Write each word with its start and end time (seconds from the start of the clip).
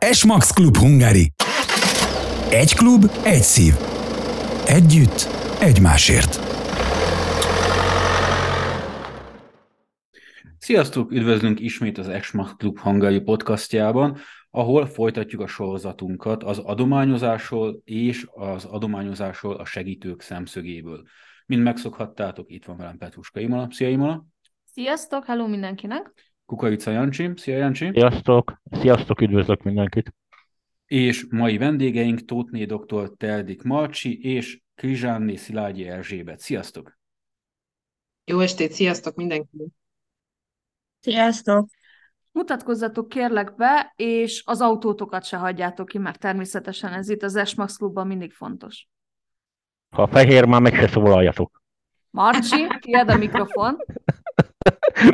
Esmax 0.00 0.50
Klub 0.52 0.76
Hungary. 0.76 1.32
Egy 2.50 2.74
klub, 2.74 3.04
egy 3.24 3.42
szív. 3.42 3.72
Együtt, 4.66 5.28
egymásért. 5.60 6.34
Sziasztok, 10.58 11.12
üdvözlünk 11.12 11.60
ismét 11.60 11.98
az 11.98 12.08
Esmax 12.08 12.52
Klub 12.56 12.78
Hungary 12.78 13.20
podcastjában, 13.20 14.18
ahol 14.50 14.86
folytatjuk 14.86 15.40
a 15.40 15.46
sorozatunkat 15.46 16.42
az 16.42 16.58
adományozásról 16.58 17.80
és 17.84 18.26
az 18.30 18.64
adományozásról 18.64 19.54
a 19.54 19.64
segítők 19.64 20.20
szemszögéből. 20.20 21.02
Mint 21.46 21.62
megszokhattátok, 21.62 22.50
itt 22.50 22.64
van 22.64 22.76
velem 22.76 22.98
Petruska 22.98 23.40
Imola. 23.40 23.68
Szia 23.70 23.88
Imola! 23.88 24.24
Sziasztok, 24.64 25.24
hello 25.24 25.46
mindenkinek! 25.46 26.29
Kukorica 26.50 26.90
Jancsi. 26.90 27.32
Szia 27.36 27.56
Jancsi! 27.56 27.90
Sziasztok! 27.92 28.60
Sziasztok, 28.70 29.20
üdvözlök 29.20 29.62
mindenkit! 29.62 30.14
És 30.86 31.26
mai 31.30 31.58
vendégeink 31.58 32.24
Tótné 32.24 32.64
dr. 32.64 33.12
Terdik 33.16 33.62
Marcsi 33.62 34.24
és 34.24 34.60
Krizsánné 34.74 35.36
Szilágyi 35.36 35.88
Erzsébet. 35.88 36.38
Sziasztok! 36.38 36.98
Jó 38.24 38.40
estét, 38.40 38.72
sziasztok 38.72 39.14
mindenkinek! 39.14 39.68
Sziasztok! 41.00 41.68
Mutatkozzatok 42.32 43.08
kérlek 43.08 43.54
be, 43.54 43.92
és 43.96 44.42
az 44.46 44.60
autótokat 44.60 45.24
se 45.24 45.36
hagyjátok 45.36 45.88
ki, 45.88 45.98
mert 45.98 46.18
természetesen 46.18 46.92
ez 46.92 47.08
itt 47.08 47.22
az 47.22 47.48
S-Max 47.48 47.76
klubban 47.76 48.06
mindig 48.06 48.32
fontos. 48.32 48.88
Ha 49.90 50.06
fehér, 50.06 50.44
már 50.44 50.60
meg 50.60 50.74
se 50.74 50.88
szólaljatok. 50.88 51.62
Marcsi, 52.10 52.66
tiéd 52.80 53.08
a 53.08 53.16
mikrofon. 53.16 53.76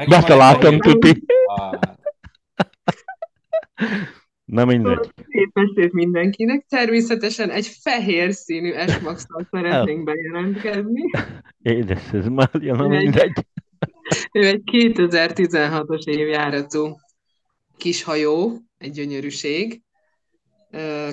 Betaláltam, 0.09 0.78
tuti. 0.78 1.24
Na 4.45 4.64
mindegy. 4.64 5.10
Szép 5.28 5.50
estét 5.52 5.92
mindenkinek. 5.92 6.66
Természetesen 6.68 7.51
egy 7.51 7.66
fehér 7.66 8.32
színű 8.32 8.73
s 8.73 9.24
szeretnénk 9.51 10.04
bejelentkezni. 10.04 11.10
Édes, 11.62 12.12
ez 12.12 12.26
már 12.26 12.51
na 12.52 12.88
mindegy. 12.88 13.46
Ő 14.32 14.46
egy 14.46 14.62
2016-os 14.73 16.04
évjáratú 16.04 16.96
kis 17.76 18.02
hajó, 18.02 18.59
egy 18.79 18.90
gyönyörűség. 18.90 19.82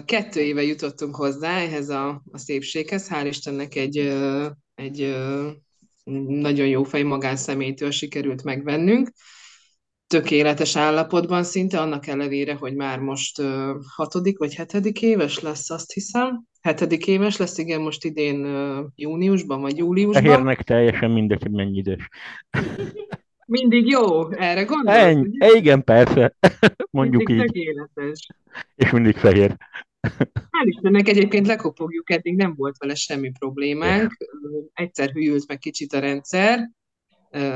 Kettő 0.05 0.39
éve 0.39 0.63
jutottunk 0.63 1.15
hozzá 1.15 1.57
ehhez 1.57 1.89
a, 1.89 2.21
a 2.31 2.37
szépséghez. 2.37 3.09
Hál' 3.09 3.27
Istennek 3.27 3.75
egy, 3.75 3.97
egy 4.75 5.15
nagyon 6.27 6.67
jó 6.67 6.83
fej 6.83 7.03
magánszemélytől 7.03 7.91
sikerült 7.91 8.43
megvennünk. 8.43 9.11
Tökéletes 10.07 10.75
állapotban 10.75 11.43
szinte, 11.43 11.79
annak 11.79 12.07
ellenére, 12.07 12.53
hogy 12.53 12.75
már 12.75 12.99
most 12.99 13.41
hatodik 13.95 14.37
vagy 14.37 14.55
hetedik 14.55 15.01
éves 15.01 15.39
lesz, 15.39 15.69
azt 15.69 15.91
hiszem. 15.91 16.43
Hetedik 16.61 17.07
éves 17.07 17.37
lesz, 17.37 17.57
igen, 17.57 17.81
most 17.81 18.05
idén 18.05 18.45
júniusban 18.95 19.61
vagy 19.61 19.77
júliusban. 19.77 20.23
Fehérnek 20.23 20.61
teljesen 20.61 21.11
mindegy, 21.11 21.41
hogy 21.41 21.51
mennyi 21.51 21.77
idős. 21.77 22.07
Mindig 23.45 23.87
jó, 23.87 24.31
erre 24.31 24.63
gondolsz? 24.63 24.97
Ennyi, 24.97 25.29
igen, 25.55 25.83
persze. 25.83 26.35
Mondjuk 26.91 27.27
mindig 27.27 27.45
így. 27.45 27.51
Tökéletes. 27.51 28.27
És 28.75 28.91
mindig 28.91 29.15
fehér. 29.15 29.57
Hál' 30.51 30.65
Istennek 30.65 31.07
egyébként 31.07 31.47
lekopogjuk, 31.47 32.11
eddig 32.11 32.35
nem 32.35 32.53
volt 32.55 32.77
vele 32.77 32.95
semmi 32.95 33.31
problémánk. 33.39 34.17
Egyszer 34.73 35.09
hűlt 35.09 35.47
meg 35.47 35.57
kicsit 35.57 35.93
a 35.93 35.99
rendszer, 35.99 36.69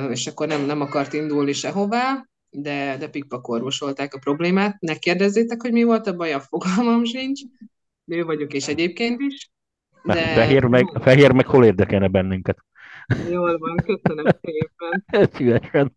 és 0.09 0.27
akkor 0.27 0.47
nem, 0.47 0.65
nem 0.65 0.81
akart 0.81 1.13
indulni 1.13 1.53
sehová, 1.53 2.27
de, 2.49 2.97
de 2.99 3.09
pikpak 3.09 3.47
orvosolták 3.47 4.13
a 4.13 4.19
problémát. 4.19 4.79
Ne 4.79 4.95
kérdezzétek, 4.95 5.61
hogy 5.61 5.71
mi 5.71 5.83
volt 5.83 6.07
a 6.07 6.15
baj, 6.15 6.33
a 6.33 6.39
fogalmam 6.39 7.03
sincs. 7.03 7.41
Nő 8.03 8.23
vagyok, 8.23 8.53
és 8.53 8.67
egyébként 8.67 9.21
is. 9.21 9.51
De... 10.03 10.13
Fehér 10.13 10.63
meg, 10.63 10.85
fehér 11.01 11.31
meg 11.31 11.45
hol 11.45 11.65
érdekelne 11.65 12.07
bennünket? 12.07 12.57
Jól 13.31 13.57
van, 13.57 13.75
köszönöm 13.75 14.25
szépen. 14.41 15.05
Szívesen. 15.33 15.95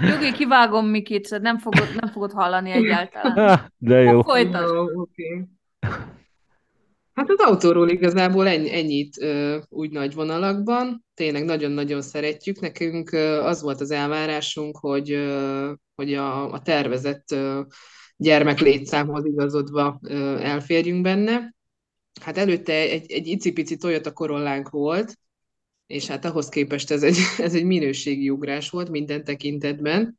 Jogi, 0.00 0.32
kivágom 0.32 0.86
Mikit, 0.86 1.40
nem 1.40 1.58
fogod, 1.58 1.88
nem 2.00 2.10
fogod 2.10 2.32
hallani 2.32 2.70
egyáltalán. 2.70 3.72
De 3.76 4.00
jó. 4.00 4.22
Folytasd. 4.22 4.74
Jó, 4.74 5.00
oké. 5.00 5.48
Hát 7.12 7.30
az 7.30 7.38
autóról 7.38 7.88
igazából 7.88 8.46
ennyi, 8.46 8.74
ennyit 8.74 9.24
úgy 9.68 9.90
nagy 9.90 10.14
vonalakban. 10.14 11.04
Tényleg 11.14 11.44
nagyon-nagyon 11.44 12.02
szeretjük. 12.02 12.60
Nekünk 12.60 13.12
az 13.42 13.62
volt 13.62 13.80
az 13.80 13.90
elvárásunk, 13.90 14.76
hogy, 14.76 15.28
hogy 15.94 16.14
a, 16.14 16.52
a 16.52 16.62
tervezett 16.62 17.36
gyermek 18.16 18.60
létszámhoz 18.60 19.24
igazodva 19.24 20.00
elférjünk 20.40 21.02
benne. 21.02 21.54
Hát 22.20 22.38
előtte 22.38 22.72
egy, 22.72 23.12
egy 23.12 23.26
icipici 23.26 23.76
Toyota 23.76 24.12
Corollánk 24.12 24.68
volt, 24.68 25.18
és 25.86 26.06
hát 26.06 26.24
ahhoz 26.24 26.48
képest 26.48 26.90
ez 26.90 27.02
egy, 27.02 27.16
ez 27.38 27.54
egy 27.54 27.64
minőségi 27.64 28.30
ugrás 28.30 28.70
volt 28.70 28.90
minden 28.90 29.24
tekintetben. 29.24 30.18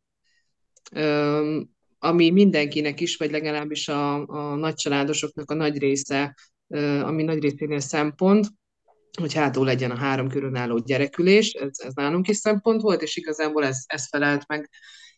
Ami 2.00 2.30
mindenkinek 2.30 3.00
is, 3.00 3.18
vagy 3.18 3.32
legalábbis 3.32 3.88
a, 3.88 4.28
a 4.28 4.56
nagycsaládosoknak 4.56 5.52
a 5.52 5.54
nagy 5.54 5.78
része 5.78 6.36
ami 7.04 7.24
nagy 7.24 7.40
részénél 7.40 7.80
szempont, 7.80 8.48
hogy 9.20 9.34
hátul 9.34 9.66
legyen 9.66 9.92
a 9.92 9.98
három 9.98 10.30
különálló 10.30 10.78
gyerekülés, 10.78 11.52
ez, 11.52 11.80
ez 11.80 11.94
nálunk 11.94 12.28
is 12.28 12.38
szempont 12.38 12.82
volt, 12.82 13.02
és 13.02 13.16
igazából 13.16 13.66
ez, 13.66 13.84
ez 13.88 14.08
felelt 14.08 14.48
meg 14.48 14.70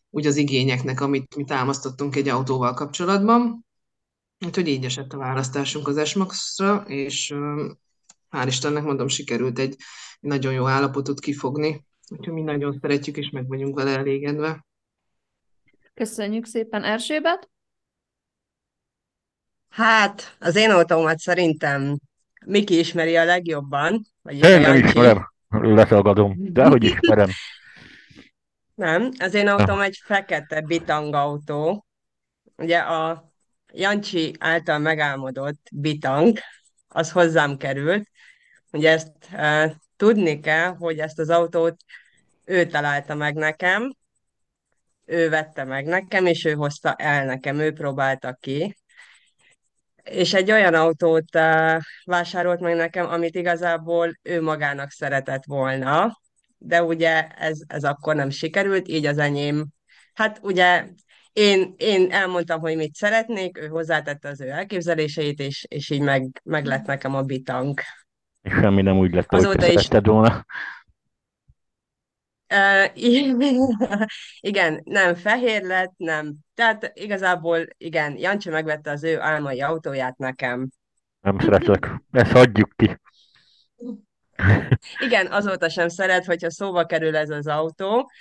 úgy 0.09 0.25
az 0.25 0.35
igényeknek, 0.35 1.01
amit 1.01 1.35
mi 1.35 1.43
támasztottunk 1.43 2.15
egy 2.15 2.27
autóval 2.27 2.73
kapcsolatban. 2.73 3.65
Úgyhogy 4.45 4.67
így 4.67 4.85
esett 4.85 5.13
a 5.13 5.17
választásunk 5.17 5.87
az 5.87 6.07
S-Max-ra, 6.07 6.83
és 6.87 7.33
hál' 8.31 8.47
Istennek 8.47 8.83
mondom, 8.83 9.07
sikerült 9.07 9.59
egy 9.59 9.75
nagyon 10.19 10.53
jó 10.53 10.67
állapotot 10.67 11.19
kifogni, 11.19 11.85
úgyhogy 12.07 12.33
mi 12.33 12.41
nagyon 12.41 12.77
szeretjük, 12.81 13.17
és 13.17 13.29
meg 13.29 13.47
vagyunk 13.47 13.75
vele 13.75 13.97
elégedve. 13.97 14.65
Köszönjük 16.01 16.45
szépen, 16.45 16.83
Erzsébet! 16.83 17.49
Hát, 19.69 20.35
az 20.39 20.55
én 20.55 20.71
autómat 20.71 21.19
szerintem 21.19 21.99
Miki 22.45 22.79
ismeri 22.79 23.17
a 23.17 23.23
legjobban. 23.23 24.05
Vagy 24.21 24.43
Én 24.43 24.61
nem 24.61 24.75
ismerem, 24.75 25.31
letagadom, 25.49 26.35
de 26.37 26.67
hogy 26.67 26.83
ismerem. 26.83 27.29
Nem, 28.75 29.11
az 29.19 29.33
én 29.33 29.47
autóm 29.47 29.79
egy 29.79 30.01
fekete 30.03 30.61
bitang 30.61 31.13
autó. 31.13 31.85
Ugye 32.55 32.77
a 32.77 33.31
Jancsi 33.73 34.35
által 34.39 34.77
megálmodott 34.77 35.67
bitang, 35.71 36.37
az 36.87 37.11
hozzám 37.11 37.57
került. 37.57 38.09
Ugye 38.71 38.91
ezt 38.91 39.11
e, 39.31 39.75
tudni 39.95 40.39
kell, 40.39 40.75
hogy 40.75 40.99
ezt 40.99 41.19
az 41.19 41.29
autót 41.29 41.75
ő 42.45 42.65
találta 42.65 43.15
meg 43.15 43.35
nekem, 43.35 43.99
ő 45.11 45.29
vette 45.29 45.63
meg 45.63 45.85
nekem, 45.85 46.25
és 46.25 46.45
ő 46.45 46.53
hozta 46.53 46.93
el 46.93 47.25
nekem, 47.25 47.59
ő 47.59 47.71
próbálta 47.71 48.37
ki 48.39 48.75
és 50.03 50.33
egy 50.33 50.51
olyan 50.51 50.73
autót 50.73 51.35
uh, 51.35 51.81
vásárolt 52.03 52.59
meg 52.59 52.75
nekem, 52.75 53.09
amit 53.09 53.35
igazából 53.35 54.19
ő 54.23 54.41
magának 54.41 54.91
szeretett 54.91 55.45
volna, 55.45 56.19
de 56.57 56.83
ugye 56.83 57.27
ez, 57.27 57.59
ez 57.67 57.83
akkor 57.83 58.15
nem 58.15 58.29
sikerült, 58.29 58.87
így 58.87 59.05
az 59.05 59.17
enyém. 59.17 59.67
Hát 60.13 60.39
ugye 60.43 60.85
én, 61.33 61.73
én 61.77 62.11
elmondtam, 62.11 62.59
hogy 62.59 62.75
mit 62.75 62.95
szeretnék, 62.95 63.57
ő 63.57 63.67
hozzátette 63.67 64.29
az 64.29 64.41
ő 64.41 64.49
elképzeléseit, 64.49 65.39
és, 65.39 65.65
és 65.69 65.89
így 65.89 66.01
meg, 66.01 66.41
meg 66.43 66.65
lett 66.65 66.85
nekem 66.85 67.15
a 67.15 67.21
bitang. 67.21 67.79
És 68.41 68.53
semmi 68.53 68.81
nem 68.81 68.97
úgy 68.97 69.13
lett, 69.13 69.29
hogy 69.29 69.57
te 69.57 69.71
is... 69.71 69.87
volna. 69.87 70.45
Igen, 74.39 74.81
nem 74.83 75.15
fehér 75.15 75.63
lett, 75.63 75.93
nem. 75.97 76.35
Tehát 76.53 76.91
igazából, 76.93 77.65
igen, 77.77 78.17
Jancsi 78.17 78.49
megvette 78.49 78.91
az 78.91 79.03
ő 79.03 79.19
álmai 79.19 79.61
autóját 79.61 80.17
nekem. 80.17 80.69
Nem 81.21 81.39
szeretlek. 81.39 82.01
Ezt 82.11 82.31
hagyjuk 82.31 82.69
ki. 82.75 82.99
Igen, 85.05 85.27
azóta 85.27 85.69
sem 85.69 85.87
szeret, 85.87 86.25
hogyha 86.25 86.51
szóba 86.51 86.85
kerül 86.85 87.15
ez 87.15 87.29
az 87.29 87.47
autó, 87.47 88.11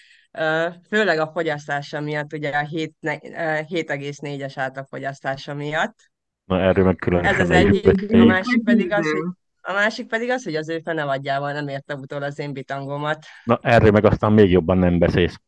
főleg 0.89 1.19
a 1.19 1.31
fogyasztása 1.33 2.01
miatt, 2.01 2.33
ugye 2.33 2.51
a 2.51 2.67
7,4-es 2.67 4.53
átlagfogyasztása 4.57 5.55
miatt. 5.55 6.11
Na 6.45 6.61
erről 6.61 6.85
meg 6.85 6.97
különösen 6.97 7.35
Ez 7.35 7.41
az 7.41 7.51
egyik, 7.51 8.13
a 8.13 8.25
másik 8.25 8.65
pedig 8.65 8.93
az, 8.93 9.11
hogy 9.11 9.23
a 9.61 9.73
másik 9.73 10.07
pedig 10.07 10.31
az, 10.31 10.45
hogy 10.45 10.55
az 10.55 10.69
ő 10.69 10.81
fenevadjával 10.85 11.53
nem 11.53 11.69
érte 11.69 11.95
utol 11.95 12.23
az 12.23 12.39
én 12.39 12.53
bitangomat. 12.53 13.25
Na, 13.45 13.59
erről 13.63 13.91
meg 13.91 14.05
aztán 14.05 14.33
még 14.33 14.51
jobban 14.51 14.79
nem 14.79 14.99
beszélsz. 14.99 15.41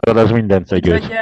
A 0.00 0.10
az 0.10 0.30
mindent 0.30 0.66
szegyőz. 0.66 1.00
Hogy, 1.00 1.16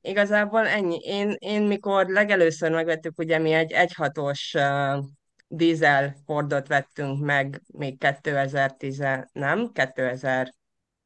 igazából 0.00 0.66
ennyi. 0.66 0.98
Én, 1.02 1.34
én 1.38 1.62
mikor 1.62 2.06
legelőször 2.06 2.70
megvettük, 2.70 3.18
ugye 3.18 3.38
mi 3.38 3.52
egy 3.52 3.72
1.6-os 3.72 4.40
uh, 4.54 5.04
dízel 5.48 6.16
Fordot 6.26 6.66
vettünk 6.66 7.24
meg 7.24 7.62
még 7.66 7.98
2010, 7.98 9.04
nem, 9.32 9.72
2000, 9.72 10.54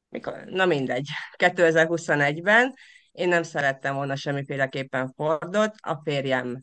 mikor, 0.08 0.44
na 0.46 0.66
mindegy, 0.66 1.08
2021-ben, 1.36 2.74
Én 3.14 3.28
nem 3.28 3.42
szerettem 3.42 3.94
volna 3.94 4.16
semmiféleképpen 4.16 5.12
Fordot, 5.16 5.74
a 5.80 6.00
férjem 6.04 6.62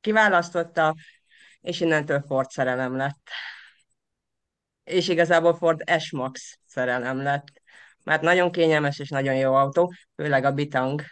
kiválasztotta, 0.00 0.94
és 1.68 1.80
innentől 1.80 2.24
Ford 2.26 2.50
szerelem 2.50 2.96
lett. 2.96 3.28
És 4.84 5.08
igazából 5.08 5.54
Ford 5.54 5.98
S-Max 5.98 6.58
szerelem 6.66 7.22
lett, 7.22 7.46
mert 8.04 8.22
nagyon 8.22 8.50
kényelmes 8.50 8.98
és 8.98 9.08
nagyon 9.08 9.34
jó 9.34 9.54
autó, 9.54 9.92
főleg 10.16 10.44
a 10.44 10.52
Bitang. 10.52 11.02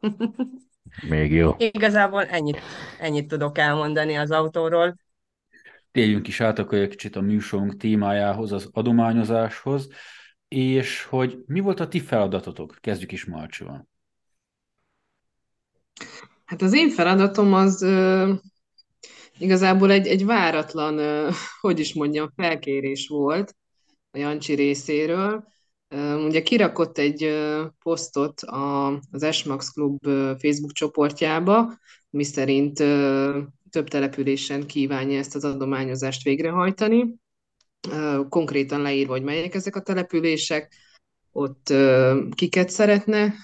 Még 1.08 1.32
jó. 1.32 1.54
Igazából 1.58 2.24
ennyit, 2.24 2.60
ennyit 2.98 3.28
tudok 3.28 3.58
elmondani 3.58 4.16
az 4.16 4.30
autóról. 4.30 4.96
Térjünk 5.92 6.28
is 6.28 6.40
át 6.40 6.58
akkor 6.58 6.78
egy 6.78 6.88
kicsit 6.88 7.16
a 7.16 7.20
műsorunk 7.20 7.76
témájához, 7.76 8.52
az 8.52 8.68
adományozáshoz, 8.72 9.88
és 10.48 11.04
hogy 11.04 11.38
mi 11.46 11.60
volt 11.60 11.80
a 11.80 11.88
ti 11.88 12.00
feladatotok? 12.00 12.76
Kezdjük 12.80 13.12
is 13.12 13.24
Marcsival. 13.24 13.88
Hát 16.44 16.62
az 16.62 16.72
én 16.72 16.90
feladatom 16.90 17.54
az 17.54 17.82
igazából 19.38 19.90
egy, 19.90 20.06
egy 20.06 20.24
váratlan, 20.24 21.00
hogy 21.60 21.78
is 21.78 21.94
mondjam, 21.94 22.32
felkérés 22.36 23.08
volt 23.08 23.54
a 24.10 24.18
Jancsi 24.18 24.54
részéről. 24.54 25.44
Ugye 26.24 26.42
kirakott 26.42 26.98
egy 26.98 27.38
posztot 27.82 28.40
az 29.10 29.22
Esmax 29.22 29.68
Klub 29.68 29.98
Facebook 30.38 30.72
csoportjába, 30.72 31.78
miszerint 32.10 32.76
több 33.70 33.88
településen 33.88 34.66
kívánja 34.66 35.18
ezt 35.18 35.34
az 35.34 35.44
adományozást 35.44 36.22
végrehajtani. 36.22 37.14
Konkrétan 38.28 38.82
leírva, 38.82 39.12
hogy 39.12 39.22
melyek 39.22 39.54
ezek 39.54 39.76
a 39.76 39.80
települések, 39.82 40.72
ott 41.38 41.72
kiket 42.34 42.70
szeretne 42.70 43.34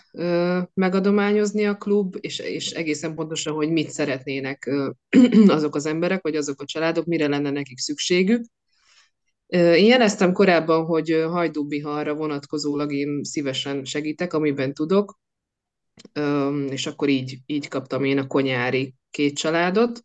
megadományozni 0.75 1.67
a 1.67 1.77
klub, 1.77 2.17
és, 2.21 2.39
és 2.39 2.71
egészen 2.71 3.15
pontosan, 3.15 3.55
hogy 3.55 3.71
mit 3.71 3.91
szeretnének 3.91 4.71
azok 5.47 5.75
az 5.75 5.87
emberek, 5.87 6.23
vagy 6.23 6.37
azok 6.37 6.61
a 6.61 6.65
családok, 6.65 7.05
mire 7.05 7.29
lenne 7.29 7.51
nekik 7.51 7.79
szükségük. 7.79 8.45
Én 9.47 9.87
jeleztem 9.87 10.33
korábban, 10.33 10.85
hogy 10.85 11.11
Hajdúbihalra 11.11 12.15
vonatkozólag 12.15 12.93
én 12.93 13.25
szívesen 13.25 13.85
segítek, 13.85 14.33
amiben 14.33 14.75
tudok, 14.75 15.19
és 16.69 16.87
akkor 16.87 17.09
így, 17.09 17.39
így 17.47 17.69
kaptam 17.69 18.05
én 18.05 18.19
a 18.19 18.27
konyári 18.27 18.95
két 19.11 19.37
családot. 19.37 20.05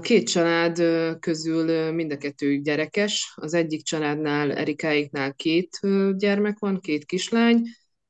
Két 0.00 0.28
család 0.28 0.82
közül 1.20 1.92
mind 1.92 2.12
a 2.12 2.18
kettő 2.18 2.60
gyerekes. 2.60 3.32
Az 3.36 3.54
egyik 3.54 3.82
családnál, 3.82 4.52
Erikáiknál 4.52 5.34
két 5.34 5.78
gyermek 6.16 6.58
van, 6.58 6.80
két 6.80 7.04
kislány, 7.04 7.62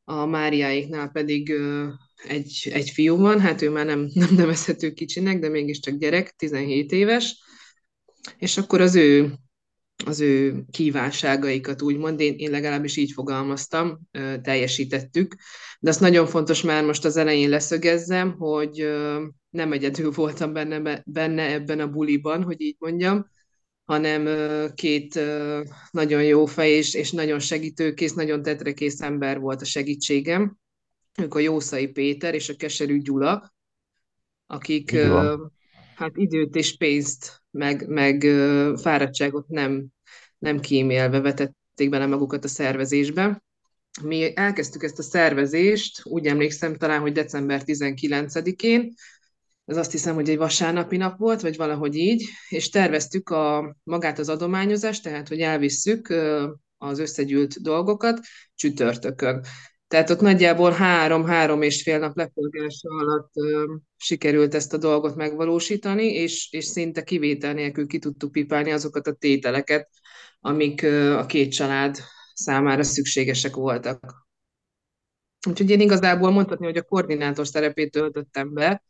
a 0.05 0.27
Máriáiknál 0.27 1.09
pedig 1.09 1.53
egy, 2.29 2.71
egy 2.73 2.91
fiú 2.91 3.17
van, 3.17 3.41
hát 3.41 3.63
ő 3.63 3.71
már 3.71 3.87
nem, 3.87 4.11
nem 4.15 4.35
nevezhető 4.35 4.93
kicsinek, 4.93 5.39
de 5.39 5.49
mégiscsak 5.49 5.95
gyerek, 5.95 6.31
17 6.31 6.93
éves, 6.93 7.43
és 8.39 8.57
akkor 8.57 8.81
az 8.81 8.95
ő 8.95 9.33
az 10.05 10.21
ő 10.21 10.65
kívánságaikat, 10.71 11.83
úgymond, 11.83 12.21
én, 12.21 12.35
én 12.37 12.51
legalábbis 12.51 12.97
így 12.97 13.13
fogalmaztam, 13.13 14.01
teljesítettük. 14.43 15.35
De 15.81 15.91
azt 15.91 16.01
nagyon 16.01 16.27
fontos 16.27 16.63
már 16.63 16.85
most 16.85 17.05
az 17.05 17.17
elején 17.17 17.49
leszögezzem, 17.49 18.33
hogy 18.33 18.93
nem 19.51 19.73
egyedül 19.73 20.11
voltam 20.11 20.53
benne, 20.53 21.03
benne 21.07 21.53
ebben 21.53 21.81
a 21.81 21.89
buliban, 21.89 22.43
hogy 22.43 22.61
így 22.61 22.77
mondjam, 22.79 23.27
hanem 23.85 24.29
két 24.75 25.21
nagyon 25.91 26.25
jó 26.25 26.47
fej 26.47 26.71
és, 26.71 26.95
és 26.95 27.11
nagyon 27.11 27.39
segítőkész, 27.39 28.13
nagyon 28.13 28.43
tetrekész 28.43 29.01
ember 29.01 29.41
volt 29.41 29.61
a 29.61 29.65
segítségem. 29.65 30.57
Ők 31.19 31.35
a 31.35 31.39
Jószai 31.39 31.87
Péter 31.87 32.35
és 32.35 32.49
a 32.49 32.57
Keserű 32.57 32.99
Gyula, 32.99 33.55
akik 34.47 34.97
hát 36.03 36.17
időt 36.17 36.55
és 36.55 36.77
pénzt, 36.77 37.43
meg, 37.51 37.89
meg 37.89 38.21
fáradtságot 38.81 39.49
nem, 39.49 39.87
nem 40.39 40.61
kímélve 40.61 41.21
vetették 41.21 41.89
bele 41.89 42.07
magukat 42.07 42.45
a 42.45 42.49
szervezésbe. 42.49 43.43
Mi 44.03 44.37
elkezdtük 44.37 44.83
ezt 44.83 44.99
a 44.99 45.03
szervezést, 45.03 46.01
úgy 46.05 46.27
emlékszem 46.27 46.77
talán, 46.77 47.01
hogy 47.01 47.13
december 47.13 47.63
19-én, 47.67 48.95
ez 49.65 49.77
azt 49.77 49.91
hiszem, 49.93 50.15
hogy 50.15 50.29
egy 50.31 50.37
vasárnapi 50.37 50.97
nap 50.97 51.19
volt, 51.19 51.41
vagy 51.41 51.57
valahogy 51.57 51.97
így, 51.97 52.29
és 52.49 52.69
terveztük 52.69 53.29
a, 53.29 53.77
magát 53.83 54.19
az 54.19 54.29
adományozást, 54.29 55.03
tehát, 55.03 55.29
hogy 55.29 55.41
elvisszük 55.41 56.15
az 56.79 56.99
összegyűlt 56.99 57.63
dolgokat 57.63 58.21
csütörtökön. 58.55 59.45
Tehát 59.93 60.11
ott 60.11 60.21
nagyjából 60.21 60.71
három-három 60.71 61.63
és 61.63 61.83
fél 61.83 61.99
nap 61.99 62.17
leforgása 62.17 62.89
alatt 62.89 63.31
ö, 63.35 63.75
sikerült 63.97 64.55
ezt 64.55 64.73
a 64.73 64.77
dolgot 64.77 65.17
megvalósítani, 65.17 66.05
és, 66.05 66.49
és 66.51 66.65
szinte 66.65 67.03
kivétel 67.03 67.53
nélkül 67.53 67.87
ki 67.87 67.99
tudtuk 67.99 68.33
pipálni 68.33 68.71
azokat 68.71 69.07
a 69.07 69.13
tételeket, 69.13 69.89
amik 70.41 70.83
ö, 70.83 71.17
a 71.17 71.27
két 71.27 71.53
család 71.53 71.99
számára 72.35 72.83
szükségesek 72.83 73.55
voltak. 73.55 74.27
Úgyhogy 75.49 75.71
én 75.71 75.81
igazából 75.81 76.31
mondhatni, 76.31 76.65
hogy 76.65 76.77
a 76.77 76.83
koordinátor 76.83 77.47
szerepét 77.47 77.91
töltöttem 77.91 78.53
be, 78.53 78.83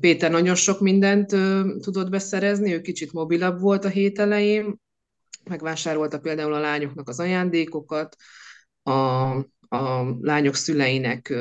Péter 0.00 0.30
nagyon 0.30 0.54
sok 0.54 0.80
mindent 0.80 1.28
tudott 1.80 2.10
beszerezni, 2.10 2.72
ő 2.72 2.80
kicsit 2.80 3.12
mobilabb 3.12 3.60
volt 3.60 3.84
a 3.84 3.88
hét 3.88 4.18
elején, 4.18 4.80
megvásárolta 5.44 6.18
például 6.18 6.54
a 6.54 6.60
lányoknak 6.60 7.08
az 7.08 7.20
ajándékokat, 7.20 8.16
a, 8.82 9.51
a 9.72 10.16
lányok 10.20 10.54
szüleinek 10.54 11.34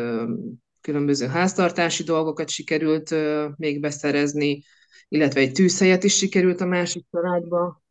különböző 0.82 1.28
háztartási 1.28 2.04
dolgokat 2.04 2.50
sikerült 2.50 3.16
még 3.58 3.80
beszerezni, 3.80 4.64
illetve 5.08 5.40
egy 5.40 5.52
tűzhelyet 5.52 6.04
is 6.04 6.16
sikerült 6.16 6.62
a 6.62 6.66
másik 6.66 7.06
családba 7.12 7.82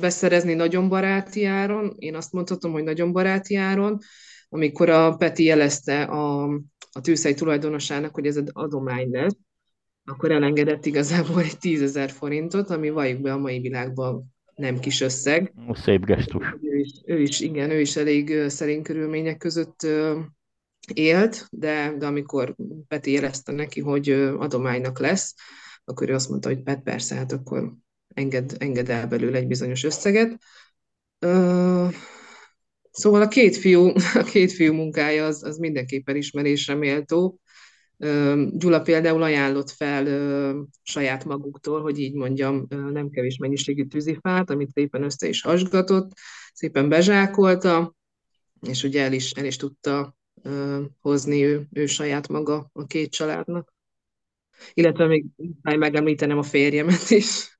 beszerezni 0.00 0.54
nagyon 0.54 0.88
baráti 0.88 1.44
áron. 1.44 1.94
Én 1.98 2.14
azt 2.14 2.32
mondhatom, 2.32 2.72
hogy 2.72 2.82
nagyon 2.82 3.12
baráti 3.12 3.54
áron, 3.54 3.98
amikor 4.48 4.88
a 4.88 5.16
Peti 5.16 5.44
jelezte 5.44 6.02
a, 6.02 6.44
a 6.92 7.00
tűzhely 7.02 7.34
tulajdonosának, 7.34 8.14
hogy 8.14 8.26
ez 8.26 8.36
az 8.36 8.50
adomány 8.52 9.10
lesz, 9.10 9.36
akkor 10.04 10.30
elengedett 10.30 10.86
igazából 10.86 11.40
egy 11.40 11.58
tízezer 11.58 12.10
forintot, 12.10 12.70
ami 12.70 12.90
valljuk 12.90 13.20
be 13.20 13.32
a 13.32 13.38
mai 13.38 13.60
világban 13.60 14.36
nem 14.54 14.78
kis 14.78 15.00
összeg. 15.00 15.52
Szép 15.72 16.04
gesztus. 16.04 16.44
Is, 16.78 16.90
ő 17.06 17.20
is, 17.20 17.40
igen, 17.40 17.70
ő 17.70 17.80
is 17.80 17.96
elég 17.96 18.48
szerény 18.48 18.82
körülmények 18.82 19.36
között 19.36 19.86
élt, 20.94 21.46
de, 21.50 21.94
de 21.98 22.06
amikor 22.06 22.54
Peti 22.88 23.12
jelezte 23.12 23.52
neki, 23.52 23.80
hogy 23.80 24.10
adománynak 24.38 24.98
lesz, 24.98 25.34
akkor 25.84 26.08
ő 26.08 26.14
azt 26.14 26.28
mondta, 26.28 26.48
hogy 26.48 26.62
Pet, 26.62 26.82
persze, 26.82 27.14
hát 27.14 27.32
akkor 27.32 27.74
enged, 28.14 28.56
enged 28.58 28.88
el 28.88 29.06
belőle 29.06 29.38
egy 29.38 29.46
bizonyos 29.46 29.84
összeget. 29.84 30.38
Szóval 32.90 33.22
a 33.22 33.28
két 33.28 33.56
fiú, 33.56 33.92
a 34.14 34.22
két 34.22 34.52
fiú 34.52 34.72
munkája 34.72 35.26
az, 35.26 35.42
az 35.42 35.56
mindenképpen 35.56 36.16
ismerésre 36.16 36.74
méltó. 36.74 37.40
Gyula 38.50 38.80
például 38.80 39.22
ajánlott 39.22 39.70
fel 39.70 40.04
saját 40.82 41.24
maguktól, 41.24 41.82
hogy 41.82 41.98
így 42.00 42.14
mondjam, 42.14 42.66
nem 42.68 43.10
kevés 43.10 43.36
mennyiségű 43.36 43.84
tűzifát, 43.84 44.50
amit 44.50 44.70
szépen 44.72 45.02
össze 45.02 45.28
is 45.28 45.42
hasgatott, 45.42 46.12
szépen 46.58 46.88
bezsákolta, 46.88 47.96
és 48.60 48.82
ugye 48.82 49.02
el 49.02 49.12
is, 49.12 49.30
el 49.30 49.44
is 49.44 49.56
tudta 49.56 50.16
hozni 51.00 51.44
ő, 51.44 51.68
ő 51.72 51.86
saját 51.86 52.28
maga 52.28 52.70
a 52.72 52.86
két 52.86 53.10
családnak. 53.10 53.74
Illetve 54.72 55.06
még 55.06 55.24
megemlítenem 55.62 56.38
a 56.38 56.42
férjemet 56.42 57.10
is, 57.10 57.58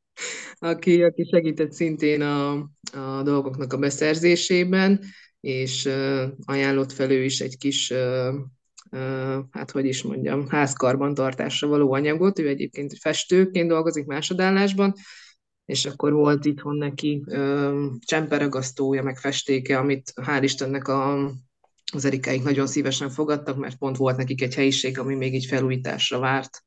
aki, 0.55 1.03
aki 1.03 1.29
segített 1.31 1.73
szintén 1.73 2.23
a, 2.23 2.53
a 2.93 3.23
dolgoknak 3.23 3.73
a 3.73 3.79
beszerzésében, 3.79 5.05
és 5.41 5.89
ajánlott 6.45 6.93
fel 6.93 7.11
ő 7.11 7.25
is 7.25 7.41
egy 7.41 7.57
kis, 7.57 7.93
hát 9.51 9.71
hogy 9.71 9.85
is 9.85 10.03
mondjam, 10.03 10.49
házkarbantartásra 10.49 11.69
való 11.69 11.93
anyagot. 11.93 12.39
Ő 12.39 12.49
egyébként 12.49 12.99
festőként 12.99 13.69
dolgozik 13.69 14.07
másodállásban, 14.07 14.95
és 15.69 15.85
akkor 15.85 16.13
volt 16.13 16.45
itthon 16.45 16.77
neki 16.77 17.25
csemperagasztója, 18.05 19.03
meg 19.03 19.17
festéke, 19.17 19.79
amit 19.79 20.13
hál' 20.17 20.41
Istennek 20.43 20.89
a, 20.89 21.31
az 21.93 22.05
Erikáik 22.05 22.43
nagyon 22.43 22.67
szívesen 22.67 23.11
fogadtak, 23.11 23.57
mert 23.57 23.77
pont 23.77 23.97
volt 23.97 24.17
nekik 24.17 24.43
egy 24.43 24.55
helyiség, 24.55 24.99
ami 24.99 25.15
még 25.15 25.35
így 25.35 25.45
felújításra 25.45 26.19
várt. 26.19 26.65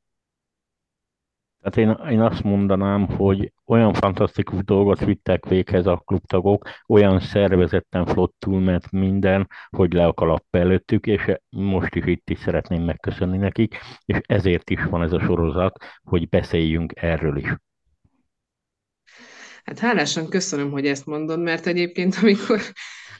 Tehát 1.60 1.98
én, 2.00 2.12
én 2.12 2.20
azt 2.20 2.42
mondanám, 2.42 3.06
hogy 3.06 3.52
olyan 3.66 3.92
fantasztikus 3.92 4.64
dolgot 4.64 5.04
vittek 5.04 5.46
véghez 5.46 5.86
a 5.86 6.02
klubtagok, 6.04 6.68
olyan 6.86 7.20
szervezetten 7.20 8.06
flottul 8.06 8.60
mert 8.60 8.90
minden, 8.90 9.48
hogy 9.68 9.92
le 9.92 10.06
a 10.06 10.12
kalap 10.12 10.44
előttük, 10.50 11.06
és 11.06 11.34
most 11.48 11.94
is 11.94 12.04
itt 12.04 12.30
is 12.30 12.38
szeretném 12.38 12.82
megköszönni 12.82 13.36
nekik, 13.36 13.76
és 14.04 14.20
ezért 14.22 14.70
is 14.70 14.84
van 14.84 15.02
ez 15.02 15.12
a 15.12 15.20
sorozat, 15.20 15.84
hogy 16.02 16.28
beszéljünk 16.28 16.92
erről 16.96 17.36
is. 17.36 17.56
Hát 19.62 19.78
hálásan 19.78 20.28
köszönöm, 20.28 20.70
hogy 20.70 20.86
ezt 20.86 21.06
mondod, 21.06 21.40
mert 21.40 21.66
egyébként 21.66 22.14
amikor 22.22 22.60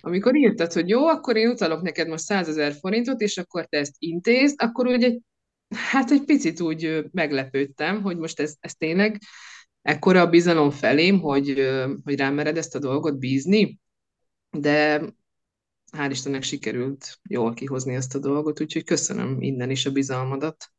amikor 0.05 0.37
írtad, 0.37 0.73
hogy 0.73 0.89
jó, 0.89 1.07
akkor 1.07 1.37
én 1.37 1.49
utalok 1.49 1.83
neked 1.83 2.09
most 2.09 2.25
100 2.25 2.49
ezer 2.49 2.73
forintot, 2.73 3.21
és 3.21 3.39
akkor 3.39 3.67
te 3.67 3.79
ezt 3.79 3.95
intézd, 3.99 4.63
akkor 4.63 4.87
úgy 4.87 5.03
egy, 5.03 5.21
hát 5.69 6.11
egy 6.11 6.25
picit 6.25 6.61
úgy 6.61 7.05
meglepődtem, 7.13 8.03
hogy 8.03 8.17
most 8.17 8.41
ez, 8.41 8.57
ez 8.61 8.75
tényleg 8.75 9.21
ekkora 9.83 10.21
a 10.21 10.29
bizalom 10.29 10.71
felém, 10.71 11.21
hogy, 11.21 11.71
hogy 12.05 12.17
rám 12.17 12.35
mered 12.35 12.57
ezt 12.57 12.75
a 12.75 12.79
dolgot 12.79 13.19
bízni, 13.19 13.81
de 14.51 15.03
hál' 15.93 16.11
Istennek 16.11 16.43
sikerült 16.43 17.19
jól 17.29 17.55
kihozni 17.55 17.95
ezt 17.95 18.15
a 18.15 18.19
dolgot, 18.19 18.61
úgyhogy 18.61 18.85
köszönöm 18.85 19.41
innen 19.41 19.71
is 19.71 19.87
a 19.87 19.93
bizalmadat. 19.93 20.73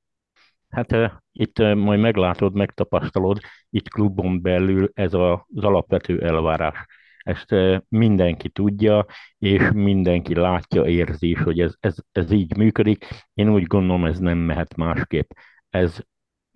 Hát 0.74 1.22
itt 1.32 1.58
majd 1.60 2.00
meglátod, 2.00 2.54
megtapasztalod, 2.54 3.40
itt 3.70 3.90
klubon 3.90 4.42
belül 4.42 4.90
ez 4.94 5.14
az 5.14 5.40
alapvető 5.56 6.22
elvárás. 6.22 6.86
Ezt 7.18 7.56
mindenki 7.90 8.50
tudja, 8.50 9.06
és 9.38 9.70
mindenki 9.74 10.36
látja, 10.36 10.86
érzi 10.86 11.30
is, 11.30 11.40
hogy 11.40 11.60
ez, 11.60 11.74
ez, 11.80 11.96
ez 12.12 12.32
így 12.32 12.58
működik. 12.58 13.06
Én 13.34 13.50
úgy 13.50 13.64
gondolom, 13.64 14.06
ez 14.06 14.20
nem 14.20 14.38
mehet 14.38 14.76
másképp. 14.76 15.32
Ez 15.70 16.00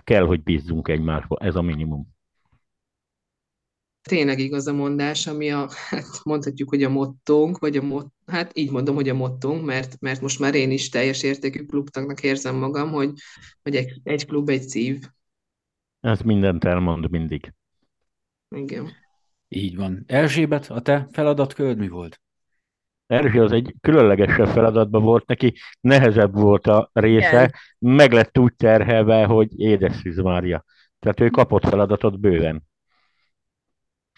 kell, 0.04 0.26
hogy 0.26 0.44
bízzunk 0.44 0.88
egymásba, 0.88 1.38
ez 1.40 1.56
a 1.56 1.62
minimum 1.62 2.17
tényleg 4.08 4.40
igaz 4.40 4.68
a 4.68 4.74
mondás, 4.74 5.28
ami 5.28 5.52
a, 5.52 5.70
hát 5.90 6.20
mondhatjuk, 6.24 6.70
hogy 6.70 6.84
a 6.84 6.90
mottónk, 6.90 7.58
vagy 7.58 7.78
a 7.78 7.82
mot, 7.82 8.08
hát 8.26 8.58
így 8.58 8.72
mondom, 8.72 8.96
hogy 8.96 9.10
a 9.10 9.14
mottónk, 9.14 9.66
mert, 9.66 10.00
mert 10.00 10.22
most 10.22 10.40
már 10.40 10.56
én 10.56 10.72
is 10.72 10.90
teljes 10.90 11.24
értékű 11.24 11.66
klubtagnak 11.66 12.24
érzem 12.24 12.56
magam, 12.56 12.92
hogy, 12.92 13.12
hogy 13.64 13.76
egy, 13.76 14.00
egy 14.04 14.26
klub, 14.26 14.50
egy 14.50 14.62
szív. 14.62 15.00
Ez 16.00 16.20
mindent 16.20 16.64
elmond 16.64 17.10
mindig. 17.10 17.54
Igen. 18.56 18.92
Így 19.48 19.76
van. 19.76 20.04
Erzsébet, 20.08 20.70
a 20.70 20.82
te 20.82 21.08
feladatkörd 21.12 21.78
mi 21.78 21.88
volt? 21.88 22.22
Erzsé 23.08 23.38
az 23.38 23.52
egy 23.52 23.76
különlegesebb 23.82 24.48
feladatban 24.48 25.04
volt, 25.04 25.28
neki 25.28 25.54
nehezebb 25.80 26.34
volt 26.34 26.68
a 26.68 26.90
része, 26.94 27.28
Igen. 27.28 27.52
meg 27.80 28.12
lett 28.12 28.38
úgy 28.38 28.56
terhelve, 28.56 29.26
hogy 29.26 29.60
édes 29.60 30.04
Mária. 30.04 30.66
Tehát 31.00 31.20
ő 31.20 31.30
kapott 31.30 31.64
feladatot 31.64 32.20
bőven. 32.20 32.64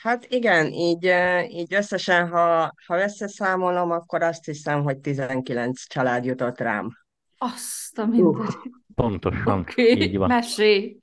Hát 0.01 0.25
igen, 0.29 0.65
így, 0.65 1.13
így 1.49 1.73
összesen, 1.73 2.29
ha, 2.29 2.73
ha 2.85 3.01
összeszámolom, 3.01 3.91
akkor 3.91 4.21
azt 4.21 4.45
hiszem, 4.45 4.83
hogy 4.83 4.97
19 4.97 5.87
család 5.87 6.25
jutott 6.25 6.59
rám. 6.59 6.97
Azt 7.37 7.99
a 7.99 8.05
mindegy. 8.05 8.55
Pontosan, 8.95 9.59
okay, 9.59 10.01
így 10.01 10.17
van. 10.17 10.27
mesé. 10.27 10.97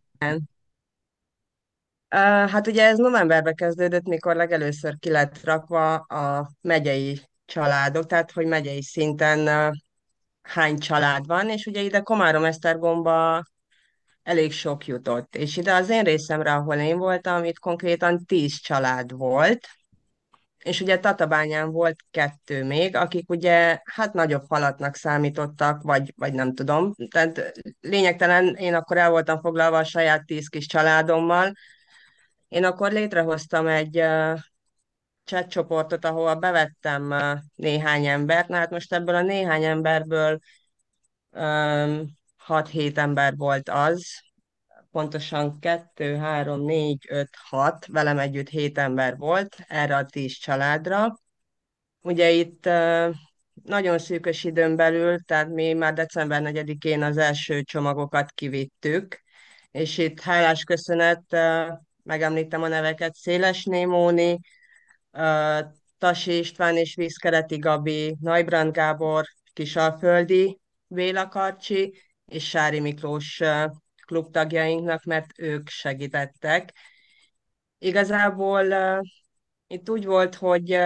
Hát 2.09 2.67
ugye 2.67 2.85
ez 2.85 2.99
novemberben 2.99 3.55
kezdődött, 3.55 4.07
mikor 4.07 4.37
legelőször 4.37 4.99
ki 4.99 5.11
lett 5.11 5.45
rakva 5.45 5.95
a 5.95 6.51
megyei 6.61 7.21
családok, 7.45 8.07
tehát 8.07 8.33
hogy 8.33 8.47
megyei 8.47 8.83
szinten 8.83 9.73
hány 10.43 10.79
család 10.79 11.27
van, 11.27 11.49
és 11.49 11.67
ugye 11.67 11.81
ide 11.81 12.01
Komárom-Esztergomba 12.01 13.43
elég 14.27 14.53
sok 14.53 14.87
jutott. 14.87 15.37
És 15.37 15.57
ide 15.57 15.75
az 15.75 15.91
én 15.91 16.03
részemre, 16.03 16.53
ahol 16.55 16.75
én 16.75 16.99
voltam, 16.99 17.45
itt 17.45 17.59
konkrétan 17.59 18.25
tíz 18.25 18.61
család 18.61 19.13
volt, 19.13 19.67
és 20.59 20.81
ugye 20.81 20.99
Tatabányán 20.99 21.71
volt 21.71 21.97
kettő 22.11 22.65
még, 22.65 22.97
akik 22.97 23.31
ugye 23.31 23.81
hát 23.85 24.13
nagyobb 24.13 24.45
falatnak 24.47 24.95
számítottak, 24.95 25.83
vagy, 25.83 26.13
vagy 26.17 26.33
nem 26.33 26.55
tudom. 26.55 26.95
Tehát 27.11 27.53
lényegtelen, 27.81 28.55
én 28.55 28.75
akkor 28.75 28.97
el 28.97 29.11
voltam 29.11 29.41
foglalva 29.41 29.79
a 29.79 29.85
saját 29.85 30.25
tíz 30.25 30.49
kis 30.49 30.67
családommal. 30.67 31.53
Én 32.49 32.65
akkor 32.65 32.93
létrehoztam 32.93 33.67
egy 33.67 34.03
chat 35.25 35.49
csoportot, 35.49 36.05
ahol 36.05 36.35
bevettem 36.35 37.15
néhány 37.55 38.07
embert. 38.07 38.49
Na 38.49 38.57
hát 38.57 38.71
most 38.71 38.93
ebből 38.93 39.15
a 39.15 39.23
néhány 39.23 39.65
emberből 39.65 40.39
6-7 42.49 42.97
ember 42.97 43.37
volt 43.37 43.69
az, 43.69 44.07
pontosan 44.91 45.59
2, 45.59 46.17
3, 46.17 46.65
4, 46.65 47.07
5, 47.09 47.29
6, 47.49 47.87
velem 47.87 48.19
együtt 48.19 48.49
7 48.49 48.79
ember 48.79 49.17
volt 49.17 49.57
erre 49.69 49.97
a 49.97 50.05
10 50.05 50.33
családra. 50.33 51.19
Ugye 52.01 52.31
itt 52.31 52.65
nagyon 53.65 53.99
szűkös 53.99 54.45
időn 54.45 54.77
belül, 54.77 55.21
tehát 55.25 55.49
mi 55.49 55.73
már 55.73 55.93
december 55.93 56.43
4-én 56.45 57.03
az 57.03 57.17
első 57.17 57.63
csomagokat 57.63 58.31
kivittük, 58.31 59.23
és 59.71 59.99
itt 59.99 60.21
hálás 60.21 60.65
köszönet, 60.65 61.37
megemlítem 62.03 62.63
a 62.63 62.69
neveket, 62.69 63.15
Széles 63.15 63.65
Némóni, 63.65 64.39
Tasi 65.99 66.39
István 66.39 66.77
és 66.77 66.95
Vízkereti 66.95 67.57
Gabi, 67.57 68.17
Najbrand 68.21 68.73
Gábor, 68.73 69.25
Kisalföldi, 69.53 70.61
Béla 70.87 71.29
Karcsi 71.29 72.01
és 72.27 72.49
Sári 72.49 72.81
Miklós 72.81 73.43
klubtagjainknak, 74.07 75.05
mert 75.05 75.39
ők 75.39 75.69
segítettek. 75.69 76.73
Igazából 77.79 78.75
itt 79.67 79.91
úgy 79.91 80.05
volt, 80.05 80.35
hogy, 80.35 80.79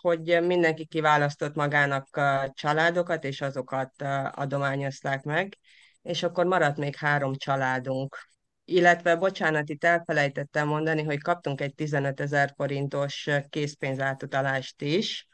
hogy 0.00 0.42
mindenki 0.46 0.86
kiválasztott 0.86 1.54
magának 1.54 2.20
családokat, 2.54 3.24
és 3.24 3.40
azokat 3.40 4.02
adományozták 4.30 5.22
meg, 5.22 5.58
és 6.02 6.22
akkor 6.22 6.46
maradt 6.46 6.76
még 6.76 6.96
három 6.96 7.34
családunk. 7.34 8.16
Illetve, 8.64 9.16
bocsánat, 9.16 9.68
itt 9.68 9.84
elfelejtettem 9.84 10.68
mondani, 10.68 11.02
hogy 11.02 11.22
kaptunk 11.22 11.60
egy 11.60 11.74
15 11.74 12.20
ezer 12.20 12.52
forintos 12.56 13.28
készpénzátutalást 13.48 14.82
is, 14.82 15.26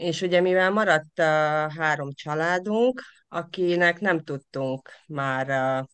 és 0.00 0.22
ugye 0.22 0.40
mivel 0.40 0.70
maradt 0.70 1.18
uh, 1.18 1.24
három 1.76 2.12
családunk, 2.12 3.02
akinek 3.28 4.00
nem 4.00 4.20
tudtunk 4.20 4.90
már 5.06 5.84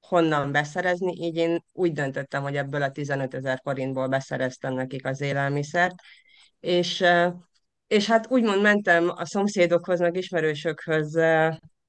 honnan 0.00 0.52
beszerezni, 0.52 1.12
így 1.24 1.36
én 1.36 1.64
úgy 1.72 1.92
döntöttem, 1.92 2.42
hogy 2.42 2.56
ebből 2.56 2.82
a 2.82 2.90
15 2.90 3.34
ezer 3.34 3.60
forintból 3.62 4.08
beszereztem 4.08 4.74
nekik 4.74 5.06
az 5.06 5.20
élelmiszert, 5.20 5.94
és, 6.60 7.04
és 7.86 8.06
hát 8.06 8.30
úgymond 8.30 8.62
mentem 8.62 9.08
a 9.08 9.26
szomszédokhoz, 9.26 10.00
meg 10.00 10.16
ismerősökhöz 10.16 11.18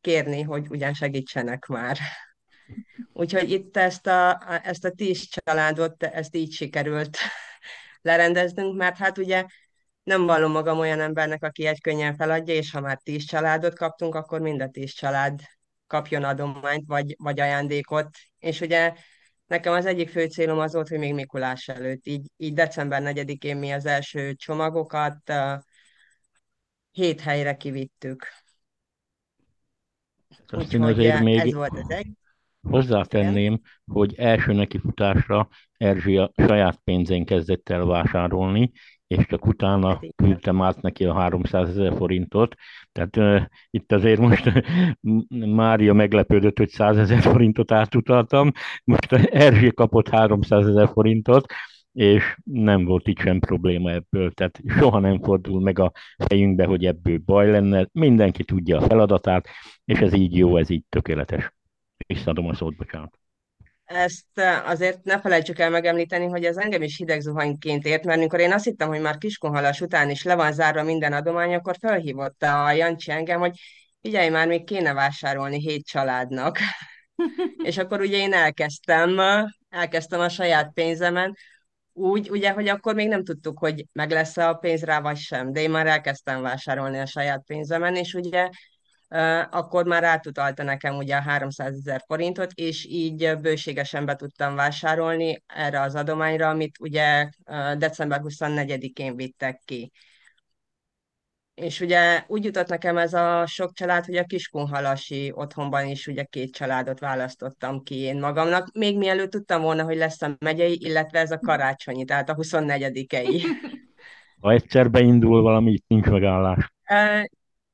kérni, 0.02 0.42
hogy 0.42 0.66
ugyan 0.70 0.94
segítsenek 0.94 1.66
már. 1.66 1.98
Úgyhogy 3.14 3.52
itt 3.52 3.78
ezt 3.78 4.08
a, 4.08 4.40
ezt 4.64 4.86
a 4.86 4.92
tíz 4.92 5.28
családot, 5.30 6.04
ezt 6.04 6.36
így 6.36 6.52
sikerült 6.52 7.18
lerendeznünk, 8.02 8.78
mert 8.78 8.98
hát 8.98 9.18
ugye 9.18 9.46
nem 10.08 10.26
vallom 10.26 10.52
magam 10.52 10.80
olyan 10.80 11.00
embernek, 11.00 11.44
aki 11.44 11.66
egy 11.66 11.82
könnyen 11.82 12.16
feladja, 12.16 12.54
és 12.54 12.72
ha 12.72 12.80
már 12.80 12.98
tíz 12.98 13.24
családot 13.24 13.78
kaptunk, 13.78 14.16
akkor 14.16 14.40
mind 14.40 14.62
a 14.62 14.70
tíz 14.70 14.92
család 14.92 15.40
kapjon 15.88 16.24
adományt, 16.24 16.88
vagy, 16.88 17.16
vagy 17.18 17.40
ajándékot. 17.40 18.10
És 18.40 18.62
ugye 18.62 18.94
nekem 19.48 19.74
az 19.74 19.86
egyik 19.86 20.10
fő 20.10 20.26
célom 20.26 20.60
az 20.60 20.74
volt, 20.74 20.88
hogy 20.88 21.00
még 21.00 21.14
Mikulás 21.14 21.68
előtt, 21.68 22.06
így, 22.06 22.28
így 22.38 22.54
december 22.54 23.02
4-én 23.06 23.58
mi 23.58 23.72
az 23.72 23.86
első 23.86 24.34
csomagokat 24.34 25.18
uh, 25.30 25.62
hét 26.92 27.22
helyre 27.22 27.56
kivittük. 27.58 28.28
Úgyhogy 30.54 31.06
ez 31.06 31.20
még... 31.20 31.56
volt 31.56 31.78
az 31.78 31.90
egy. 31.90 32.08
Hozzátenném, 32.62 33.54
Igen. 33.54 33.62
hogy 33.86 34.16
első 34.18 34.54
nekifutásra 34.54 35.50
Erzsi 35.78 36.18
a 36.18 36.32
saját 36.36 36.80
pénzén 36.84 37.26
kezdett 37.26 37.70
el 37.70 37.86
vásárolni, 37.86 38.72
és 39.08 39.26
csak 39.26 39.46
utána 39.46 39.88
hát 39.88 40.06
küldtem 40.16 40.62
át 40.62 40.82
neki 40.82 41.06
a 41.06 41.14
300 41.14 41.70
ezer 41.70 41.96
forintot. 41.98 42.56
Tehát 42.92 43.18
uh, 43.18 43.42
itt 43.70 43.92
azért 43.92 44.20
most 44.20 44.52
Mária 45.56 45.94
meglepődött, 45.94 46.58
hogy 46.58 46.70
100 46.70 46.98
ezer 46.98 47.22
forintot 47.22 47.72
átutaltam, 47.72 48.52
most 48.84 49.12
Erzsé 49.14 49.70
kapott 49.70 50.10
300 50.10 50.68
ezer 50.68 50.90
forintot, 50.90 51.54
és 51.92 52.38
nem 52.44 52.86
volt 52.86 53.08
itt 53.08 53.20
sem 53.20 53.40
probléma 53.40 53.92
ebből, 53.92 54.32
tehát 54.32 54.60
soha 54.68 55.00
nem 55.00 55.22
fordul 55.22 55.62
meg 55.62 55.80
a 55.80 55.92
fejünkbe, 56.18 56.66
hogy 56.66 56.86
ebből 56.86 57.18
baj 57.26 57.52
lenne, 57.52 57.88
mindenki 57.92 58.44
tudja 58.44 58.78
a 58.78 58.88
feladatát, 58.88 59.48
és 59.86 60.00
ez 60.00 60.14
így 60.14 60.38
jó, 60.38 60.58
ez 60.58 60.70
így 60.70 60.84
tökéletes. 60.90 61.54
Visszadom 62.08 62.48
a 62.48 62.54
szót, 62.54 62.76
bocsánat 62.76 63.20
ezt 63.88 64.40
azért 64.66 65.04
ne 65.04 65.20
felejtsük 65.20 65.60
el 65.60 65.70
megemlíteni, 65.70 66.26
hogy 66.26 66.46
ez 66.46 66.58
engem 66.58 66.82
is 66.82 66.98
hideg 66.98 67.20
zuhanyként 67.20 67.86
ért, 67.86 68.06
mert 68.06 68.18
amikor 68.18 68.40
én 68.40 68.54
azt 68.54 68.64
hittem, 68.64 68.88
hogy 68.88 69.02
már 69.02 69.18
Kiskunhalas 69.18 69.82
után 69.82 70.10
is 70.10 70.24
le 70.24 70.36
van 70.36 70.52
zárva 70.52 70.84
minden 70.84 71.14
adomány, 71.14 71.54
akkor 71.54 71.76
felhívott 71.80 72.44
a 72.44 72.72
Jancsi 72.72 73.12
engem, 73.12 73.40
hogy 73.40 73.60
figyelj 74.02 74.30
már, 74.30 74.48
még 74.48 74.64
kéne 74.64 74.94
vásárolni 74.94 75.60
hét 75.60 75.86
családnak. 75.86 76.58
és 77.64 77.78
akkor 77.78 78.02
ugye 78.02 78.18
én 78.18 78.34
elkezdtem, 78.34 79.20
elkezdtem 79.70 80.20
a 80.20 80.30
saját 80.30 80.74
pénzemen, 80.74 81.36
úgy, 81.94 82.30
ugye, 82.30 82.52
hogy 82.52 82.68
akkor 82.68 82.96
még 82.96 83.08
nem 83.08 83.24
tudtuk, 83.24 83.60
hogy 83.60 83.86
meg 83.92 84.12
lesz-e 84.12 84.48
a 84.48 84.54
pénz 84.54 84.84
rá, 84.84 85.02
vagy 85.02 85.18
sem, 85.18 85.52
de 85.52 85.62
én 85.62 85.70
már 85.70 85.88
elkezdtem 85.88 86.42
vásárolni 86.42 87.00
a 87.00 87.06
saját 87.06 87.44
pénzemen, 87.46 87.96
és 87.96 88.14
ugye 88.14 88.50
akkor 89.50 89.86
már 89.86 90.04
átutalta 90.04 90.64
nekem 90.64 90.96
ugye 90.96 91.16
a 91.16 91.22
300 91.22 91.74
ezer 91.74 92.04
forintot, 92.08 92.52
és 92.52 92.86
így 92.86 93.38
bőségesen 93.42 94.06
be 94.06 94.16
tudtam 94.16 94.56
vásárolni 94.56 95.44
erre 95.48 95.82
az 95.82 95.96
adományra, 95.96 96.50
amit 96.50 96.80
ugye 96.80 97.30
december 97.78 98.22
24-én 98.24 99.16
vittek 99.16 99.62
ki. 99.66 99.92
És 101.54 101.80
ugye 101.80 102.24
úgy 102.28 102.44
jutott 102.44 102.68
nekem 102.68 102.98
ez 102.98 103.14
a 103.14 103.46
sok 103.46 103.74
család, 103.74 104.06
hogy 104.06 104.18
a 104.18 104.24
Kiskunhalasi 104.24 105.32
otthonban 105.36 105.88
is 105.88 106.08
ugye 106.08 106.24
két 106.24 106.54
családot 106.54 107.00
választottam 107.00 107.84
ki 107.84 107.96
én 107.96 108.20
magamnak, 108.20 108.72
még 108.74 108.98
mielőtt 108.98 109.32
tudtam 109.32 109.62
volna, 109.62 109.84
hogy 109.84 109.98
lesz 109.98 110.22
a 110.22 110.36
megyei, 110.40 110.78
illetve 110.80 111.20
ez 111.20 111.32
a 111.32 111.40
karácsonyi, 111.40 112.06
tehát 112.06 112.30
a 112.30 112.36
24-ei. 112.36 113.42
Ha 114.42 114.52
egyszer 114.52 114.90
beindul 114.90 115.42
valami, 115.42 115.72
itt 115.72 115.86
nincs 115.88 116.06
megállás. 116.06 116.74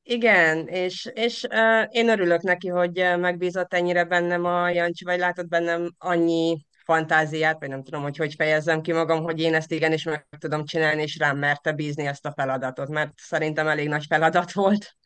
Igen, 0.06 0.66
és, 0.66 1.10
és 1.14 1.42
uh, 1.50 1.84
én 1.90 2.08
örülök 2.08 2.40
neki, 2.40 2.68
hogy 2.68 2.92
megbízott 3.18 3.74
ennyire 3.74 4.04
bennem 4.04 4.44
a 4.44 4.68
Jancsi, 4.68 5.04
vagy 5.04 5.18
látott 5.18 5.48
bennem 5.48 5.94
annyi 5.98 6.66
fantáziát, 6.84 7.60
vagy 7.60 7.68
nem 7.68 7.82
tudom, 7.82 8.02
hogy 8.02 8.16
hogy 8.16 8.34
fejezzem 8.34 8.80
ki 8.80 8.92
magam, 8.92 9.22
hogy 9.22 9.40
én 9.40 9.54
ezt 9.54 9.72
igenis 9.72 10.04
meg 10.04 10.26
tudom 10.38 10.64
csinálni, 10.64 11.02
és 11.02 11.18
rám 11.18 11.38
merte 11.38 11.72
bízni 11.72 12.06
ezt 12.06 12.26
a 12.26 12.32
feladatot, 12.36 12.88
mert 12.88 13.12
szerintem 13.16 13.68
elég 13.68 13.88
nagy 13.88 14.04
feladat 14.08 14.52
volt, 14.52 14.96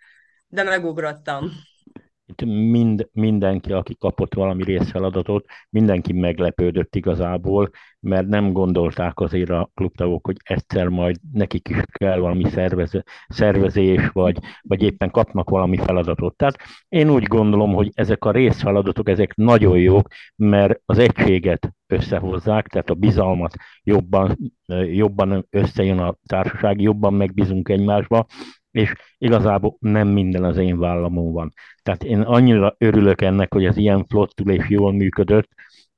de 0.47 0.63
megugrottam 0.63 1.51
itt 2.29 2.45
mind, 2.45 3.09
mindenki, 3.13 3.73
aki 3.73 3.97
kapott 3.97 4.35
valami 4.35 4.65
részfeladatot, 4.65 5.45
mindenki 5.71 6.13
meglepődött 6.13 6.97
igazából, 6.97 7.71
mert 8.01 8.27
nem 8.27 8.53
gondolták 8.53 9.21
azért 9.21 9.51
a 9.51 9.71
klubtagok, 9.75 10.27
hogy 10.27 10.37
egyszer 10.43 10.89
majd 10.89 11.17
nekik 11.33 11.69
is 11.69 11.77
kell 11.93 12.19
valami 12.19 12.51
szervez, 12.51 12.93
szervezés, 13.29 14.09
vagy, 14.09 14.39
vagy 14.63 14.83
éppen 14.83 15.11
kapnak 15.11 15.51
valami 15.51 15.77
feladatot. 15.77 16.37
Tehát 16.37 16.59
én 16.89 17.11
úgy 17.11 17.23
gondolom, 17.23 17.75
hogy 17.75 17.91
ezek 17.95 18.25
a 18.25 18.31
részfeladatok, 18.31 19.09
ezek 19.09 19.35
nagyon 19.35 19.79
jók, 19.79 20.09
mert 20.37 20.81
az 20.85 20.99
egységet 20.99 21.73
összehozzák, 21.87 22.67
tehát 22.67 22.91
a 22.91 22.95
bizalmat 22.95 23.55
jobban, 23.83 24.37
jobban 24.93 25.47
összejön 25.51 25.99
a 25.99 26.17
társaság, 26.27 26.81
jobban 26.81 27.15
megbízunk 27.15 27.69
egymásba, 27.69 28.27
és 28.79 28.93
igazából 29.19 29.77
nem 29.79 30.09
minden 30.09 30.45
az 30.45 30.57
én 30.57 30.79
vállamon 30.79 31.33
van. 31.33 31.53
Tehát 31.83 32.05
én 32.05 32.21
annyira 32.21 32.75
örülök 32.79 33.21
ennek, 33.21 33.53
hogy 33.53 33.65
ez 33.65 33.77
ilyen 33.77 34.05
flottul 34.05 34.51
és 34.51 34.69
jól 34.69 34.93
működött, 34.93 35.49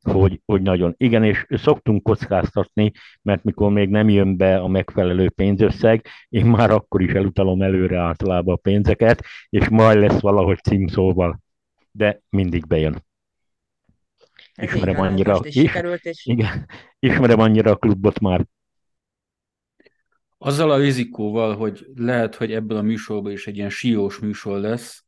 hogy, 0.02 0.40
hogy 0.44 0.62
nagyon. 0.62 0.94
Igen, 0.96 1.24
és 1.24 1.46
szoktunk 1.48 2.02
kockáztatni, 2.02 2.92
mert 3.22 3.44
mikor 3.44 3.70
még 3.70 3.88
nem 3.88 4.08
jön 4.08 4.36
be 4.36 4.56
a 4.56 4.68
megfelelő 4.68 5.30
pénzösszeg, 5.30 6.06
én 6.28 6.46
már 6.46 6.70
akkor 6.70 7.02
is 7.02 7.12
elutalom 7.12 7.62
előre 7.62 7.98
általában 7.98 8.54
a 8.54 8.60
pénzeket, 8.62 9.24
és 9.48 9.68
majd 9.68 9.98
lesz 9.98 10.20
valahogy 10.20 10.62
címszóval, 10.62 11.40
de 11.90 12.20
mindig 12.28 12.66
bejön. 12.66 13.04
Ismerem 14.62 14.94
igen, 14.94 15.06
annyira, 15.06 15.40
is, 15.42 15.56
és... 16.02 16.26
igen, 16.26 16.66
ismerem 16.98 17.40
annyira 17.40 17.70
a 17.70 17.76
klubot 17.76 18.20
már, 18.20 18.46
azzal 20.42 20.70
a 20.70 20.76
rizikóval, 20.76 21.56
hogy 21.56 21.86
lehet, 21.94 22.34
hogy 22.34 22.52
ebből 22.52 22.78
a 22.78 22.82
műsorból 22.82 23.30
is 23.30 23.46
egy 23.46 23.56
ilyen 23.56 23.70
siós 23.70 24.18
műsor 24.18 24.60
lesz, 24.60 25.04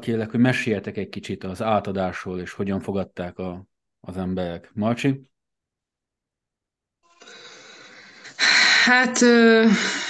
kérlek, 0.00 0.30
hogy 0.30 0.40
meséljetek 0.40 0.96
egy 0.96 1.08
kicsit 1.08 1.44
az 1.44 1.62
átadásról, 1.62 2.40
és 2.40 2.52
hogyan 2.52 2.80
fogadták 2.80 3.38
a, 3.38 3.66
az 4.00 4.16
emberek. 4.16 4.70
Marcsi? 4.74 5.30
Hát 8.84 9.18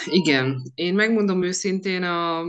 igen, 0.04 0.62
én 0.74 0.94
megmondom 0.94 1.42
őszintén 1.42 2.02
a, 2.02 2.40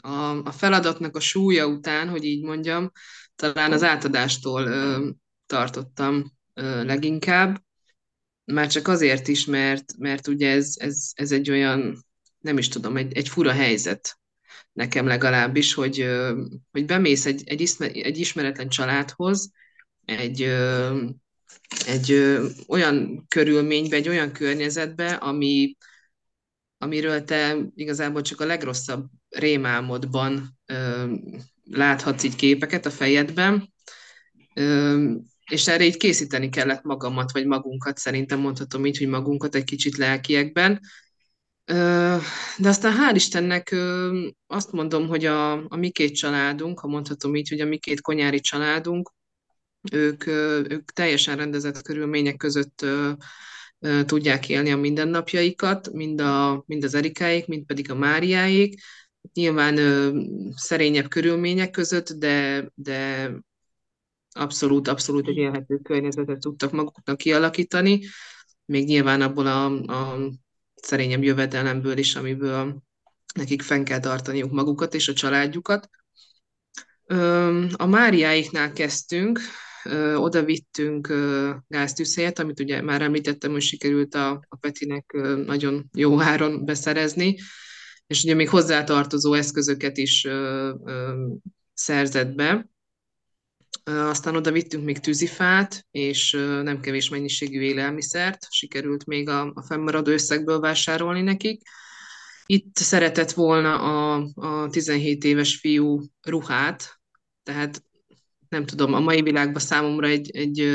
a, 0.00 0.42
a 0.44 0.50
feladatnak 0.50 1.16
a 1.16 1.20
súlya 1.20 1.66
után, 1.66 2.08
hogy 2.08 2.24
így 2.24 2.44
mondjam, 2.44 2.90
talán 3.34 3.72
az 3.72 3.82
átadástól 3.82 4.62
ö, 4.66 5.08
tartottam 5.46 6.32
ö, 6.54 6.84
leginkább. 6.84 7.64
Már 8.52 8.66
csak 8.66 8.88
azért 8.88 9.28
is, 9.28 9.44
mert, 9.44 9.84
mert 9.98 10.28
ugye 10.28 10.50
ez, 10.50 10.74
ez, 10.78 11.10
ez 11.14 11.32
egy 11.32 11.50
olyan, 11.50 12.04
nem 12.38 12.58
is 12.58 12.68
tudom, 12.68 12.96
egy, 12.96 13.16
egy 13.16 13.28
fura 13.28 13.52
helyzet 13.52 14.18
nekem 14.72 15.06
legalábbis, 15.06 15.74
hogy, 15.74 16.08
hogy 16.70 16.84
bemész 16.84 17.26
egy, 17.26 17.42
egy, 17.46 17.60
ismer, 17.60 17.90
egy 17.94 18.18
ismeretlen 18.18 18.68
családhoz, 18.68 19.50
egy, 20.04 20.42
egy 21.86 22.38
olyan 22.68 23.24
körülménybe, 23.28 23.96
egy 23.96 24.08
olyan 24.08 24.32
környezetbe, 24.32 25.12
ami, 25.12 25.76
amiről 26.78 27.24
te 27.24 27.56
igazából 27.74 28.22
csak 28.22 28.40
a 28.40 28.46
legrosszabb 28.46 29.06
rémálmodban 29.28 30.58
láthatsz 31.64 32.22
így 32.22 32.36
képeket 32.36 32.86
a 32.86 32.90
fejedben, 32.90 33.72
és 35.50 35.68
erre 35.68 35.84
így 35.84 35.96
készíteni 35.96 36.48
kellett 36.48 36.82
magamat, 36.82 37.32
vagy 37.32 37.46
magunkat, 37.46 37.98
szerintem 37.98 38.38
mondhatom 38.38 38.86
így, 38.86 38.98
hogy 38.98 39.08
magunkat 39.08 39.54
egy 39.54 39.64
kicsit 39.64 39.96
lelkiekben. 39.96 40.80
De 42.56 42.68
aztán 42.68 42.96
hál' 42.96 43.14
Istennek 43.14 43.76
azt 44.46 44.72
mondom, 44.72 45.08
hogy 45.08 45.24
a, 45.24 45.52
a 45.52 45.76
mi 45.76 45.90
két 45.90 46.14
családunk, 46.14 46.80
ha 46.80 46.88
mondhatom 46.88 47.34
így, 47.34 47.48
hogy 47.48 47.60
a 47.60 47.66
mi 47.66 47.78
két 47.78 48.00
konyári 48.00 48.40
családunk, 48.40 49.12
ők, 49.92 50.26
ők 50.26 50.92
teljesen 50.92 51.36
rendezett 51.36 51.82
körülmények 51.82 52.36
között 52.36 52.86
tudják 54.04 54.48
élni 54.48 54.70
a 54.70 54.76
mindennapjaikat, 54.76 55.92
mind, 55.92 56.20
a, 56.20 56.64
mind 56.66 56.84
az 56.84 56.94
Erikáik, 56.94 57.46
mind 57.46 57.64
pedig 57.64 57.90
a 57.90 57.94
Máriáik. 57.94 58.80
Nyilván 59.34 59.78
szerényebb 60.56 61.08
körülmények 61.08 61.70
között, 61.70 62.10
de, 62.10 62.68
de 62.74 63.30
abszolút, 64.36 64.88
abszolút 64.88 65.28
egy 65.28 65.36
élhető 65.36 65.78
környezetet 65.78 66.40
tudtak 66.40 66.72
maguknak 66.72 67.16
kialakítani, 67.16 68.00
még 68.64 68.86
nyilván 68.86 69.20
abból 69.20 69.46
a, 69.46 69.64
a 69.66 70.30
szerényebb 70.74 71.22
jövedelemből 71.22 71.98
is, 71.98 72.14
amiből 72.14 72.82
nekik 73.34 73.62
fenn 73.62 73.84
kell 73.84 74.00
tartaniuk 74.00 74.52
magukat 74.52 74.94
és 74.94 75.08
a 75.08 75.12
családjukat. 75.12 75.88
A 77.76 77.86
Máriáiknál 77.86 78.72
kezdtünk, 78.72 79.40
oda 80.14 80.44
vittünk 80.44 81.12
gáztűzhelyet, 81.68 82.38
amit 82.38 82.60
ugye 82.60 82.82
már 82.82 83.02
említettem, 83.02 83.50
hogy 83.50 83.62
sikerült 83.62 84.14
a, 84.14 84.30
a 84.48 84.56
Petinek 84.56 85.12
nagyon 85.46 85.88
jó 85.92 86.20
áron 86.20 86.64
beszerezni, 86.64 87.36
és 88.06 88.22
ugye 88.22 88.34
még 88.34 88.48
hozzátartozó 88.48 89.32
eszközöket 89.32 89.96
is 89.96 90.26
szerzett 91.74 92.34
be. 92.34 92.68
Aztán 93.90 94.36
oda 94.36 94.52
vittünk 94.52 94.84
még 94.84 94.98
tűzifát, 94.98 95.86
és 95.90 96.30
nem 96.62 96.80
kevés 96.80 97.08
mennyiségű 97.08 97.60
élelmiszert, 97.60 98.46
sikerült 98.50 99.06
még 99.06 99.28
a, 99.28 99.52
a 99.54 99.62
fennmaradó 99.62 100.10
összegből 100.10 100.60
vásárolni 100.60 101.22
nekik. 101.22 101.62
Itt 102.46 102.76
szeretett 102.76 103.32
volna 103.32 103.78
a, 103.80 104.28
a 104.34 104.68
17 104.68 105.24
éves 105.24 105.56
fiú 105.56 106.02
ruhát, 106.22 107.00
tehát 107.42 107.82
nem 108.48 108.66
tudom, 108.66 108.94
a 108.94 109.00
mai 109.00 109.22
világban 109.22 109.62
számomra 109.62 110.06
egy, 110.06 110.36
egy 110.36 110.68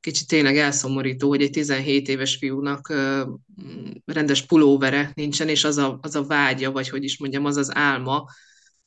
kicsit 0.00 0.28
tényleg 0.28 0.56
elszomorító, 0.56 1.28
hogy 1.28 1.42
egy 1.42 1.50
17 1.50 2.08
éves 2.08 2.36
fiúnak 2.36 2.94
rendes 4.04 4.46
pulóvere 4.46 5.10
nincsen, 5.14 5.48
és 5.48 5.64
az 5.64 5.76
a, 5.76 5.98
az 6.02 6.14
a 6.14 6.24
vágya, 6.24 6.72
vagy 6.72 6.88
hogy 6.88 7.04
is 7.04 7.18
mondjam, 7.18 7.44
az 7.44 7.56
az 7.56 7.74
álma, 7.74 8.24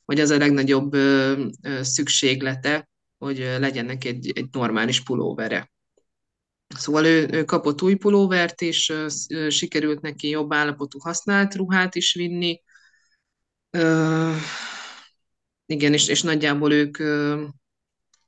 vagy 0.06 0.20
az 0.20 0.30
a 0.30 0.38
legnagyobb 0.38 0.96
szükséglete, 1.82 2.90
hogy 3.20 3.38
legyen 3.38 3.86
neki 3.86 4.08
egy, 4.08 4.32
egy 4.36 4.48
normális 4.52 5.04
pulóvere. 5.04 5.72
Szóval 6.76 7.06
ő, 7.06 7.28
ő 7.32 7.44
kapott 7.44 7.82
új 7.82 7.96
pulóvert, 7.96 8.62
és 8.62 8.94
sikerült 9.50 10.02
neki 10.02 10.30
jobb 10.30 10.54
állapotú 10.54 11.00
használt 11.00 11.56
ruhát 11.56 11.96
is 11.96 12.14
vinni. 12.14 12.62
Uh, 13.78 14.36
igen, 15.66 15.94
és, 15.94 16.08
és 16.08 16.22
nagyjából 16.22 16.72
ők 16.74 17.00
uh, 17.00 17.42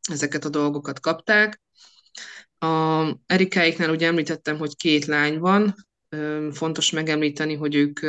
ezeket 0.10 0.46
a 0.46 0.50
dolgokat 0.50 1.00
kapták. 1.00 1.62
A 2.58 3.06
Erikáiknál 3.26 3.90
ugye 3.90 4.08
említettem, 4.08 4.58
hogy 4.58 4.76
két 4.76 5.06
lány 5.06 5.40
van. 5.40 5.76
Uh, 6.10 6.52
fontos 6.52 6.92
megemlíteni, 6.92 7.56
hogy 7.56 7.76
ők 7.76 8.00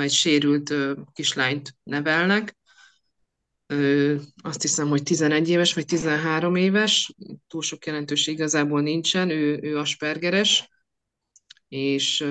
egy 0.00 0.12
sérült 0.12 0.74
kislányt 1.12 1.74
nevelnek, 1.82 2.56
azt 4.42 4.62
hiszem, 4.62 4.88
hogy 4.88 5.02
11 5.02 5.48
éves 5.48 5.74
vagy 5.74 5.84
13 5.84 6.56
éves, 6.56 7.14
túl 7.48 7.62
sok 7.62 7.86
jelentőség 7.86 8.34
igazából 8.34 8.80
nincsen, 8.80 9.30
ő, 9.30 9.58
ő 9.62 9.78
aspergeres, 9.78 10.68
és 11.68 12.24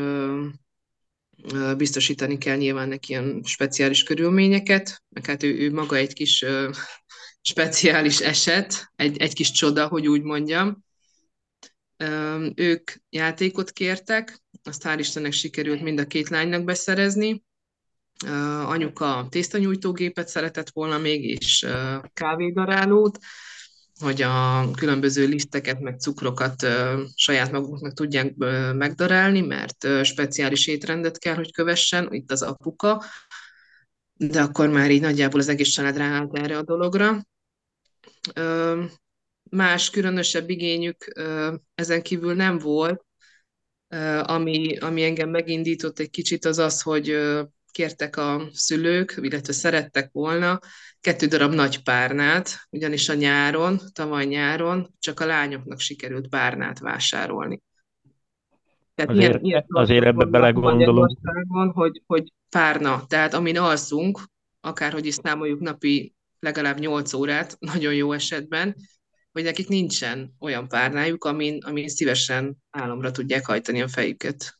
biztosítani 1.78 2.38
kell 2.38 2.58
nyilván 2.58 2.88
neki 2.88 3.12
ilyen 3.12 3.42
speciális 3.44 4.04
körülményeket, 4.04 5.04
meg 5.10 5.26
hát 5.26 5.44
ő, 5.44 5.58
ő 5.58 5.72
maga 5.72 5.96
egy 5.96 6.14
kis 6.14 6.46
speciális 7.52 8.20
eset, 8.20 8.92
egy, 8.96 9.18
egy 9.18 9.34
kis 9.34 9.52
csoda, 9.52 9.88
hogy 9.88 10.08
úgy 10.08 10.22
mondjam. 10.22 10.84
Ők 12.56 12.92
játékot 13.10 13.72
kértek, 13.72 14.42
azt 14.64 14.84
hál' 14.86 14.96
Istennek 15.00 15.32
sikerült 15.32 15.82
mind 15.82 16.00
a 16.00 16.06
két 16.06 16.30
lánynak 16.30 16.64
beszerezni, 16.64 17.44
anyuka 18.66 19.28
tésztanyújtógépet 19.30 20.28
szeretett 20.28 20.70
volna 20.70 20.98
még, 20.98 21.24
és 21.24 21.68
kávédarálót, 22.14 23.18
hogy 24.00 24.22
a 24.22 24.72
különböző 24.72 25.28
liszteket, 25.28 25.80
meg 25.80 26.00
cukrokat 26.00 26.68
saját 27.16 27.52
maguknak 27.52 27.94
tudják 27.94 28.36
megdarálni, 28.74 29.42
mert 29.42 29.88
speciális 30.04 30.68
étrendet 30.68 31.18
kell, 31.18 31.36
hogy 31.36 31.52
kövessen, 31.52 32.14
itt 32.14 32.32
az 32.32 32.42
apuka, 32.42 33.04
de 34.14 34.42
akkor 34.42 34.70
már 34.70 34.92
így 34.92 35.02
nagyjából 35.02 35.40
az 35.40 35.48
egész 35.48 35.70
család 35.70 35.98
ráállt 35.98 36.38
erre 36.38 36.58
a 36.58 36.64
dologra. 36.64 37.26
Más 39.50 39.90
különösebb 39.90 40.50
igényük 40.50 41.14
ezen 41.76 42.02
kívül 42.02 42.34
nem 42.34 42.58
volt, 42.58 43.06
ami, 44.22 44.78
ami 44.78 45.04
engem 45.04 45.30
megindított 45.30 46.00
egy 46.00 46.10
kicsit 46.10 46.46
az 46.46 46.58
az, 46.58 46.82
hogy 46.82 47.18
kértek 47.72 48.18
a 48.18 48.50
szülők, 48.52 49.20
illetve 49.22 49.54
szerettek 49.54 50.10
volna 50.12 50.60
kettő 51.02 51.26
darab 51.28 51.54
nagy 51.54 51.84
párnát, 51.84 52.68
ugyanis 52.70 53.10
a 53.10 53.14
nyáron, 53.14 53.80
tavaly 53.94 54.26
nyáron 54.26 54.94
csak 55.00 55.20
a 55.20 55.26
lányoknak 55.26 55.80
sikerült 55.80 56.28
párnát 56.28 56.80
vásárolni. 56.80 57.62
Tehát 58.96 59.12
azért, 59.12 59.30
ilyen, 59.30 59.44
ilyen 59.44 59.66
azért 59.68 60.06
ebbe 60.06 60.26
belegondolom. 60.26 61.08
Hogy, 61.74 62.02
hogy 62.06 62.34
párna, 62.50 63.06
tehát 63.08 63.34
amin 63.34 63.58
alszunk, 63.58 64.20
akárhogy 64.62 65.06
is 65.06 65.14
számoljuk 65.14 65.60
napi 65.60 66.14
legalább 66.40 66.80
8 66.80 67.14
órát, 67.14 67.58
nagyon 67.74 67.94
jó 67.94 68.12
esetben, 68.12 68.76
hogy 69.32 69.44
nekik 69.44 69.68
nincsen 69.68 70.36
olyan 70.40 70.68
párnájuk, 70.68 71.24
amin, 71.24 71.64
amin 71.64 71.88
szívesen 71.88 72.58
álomra 72.70 73.12
tudják 73.12 73.46
hajtani 73.46 73.82
a 73.82 73.88
fejüket. 73.88 74.59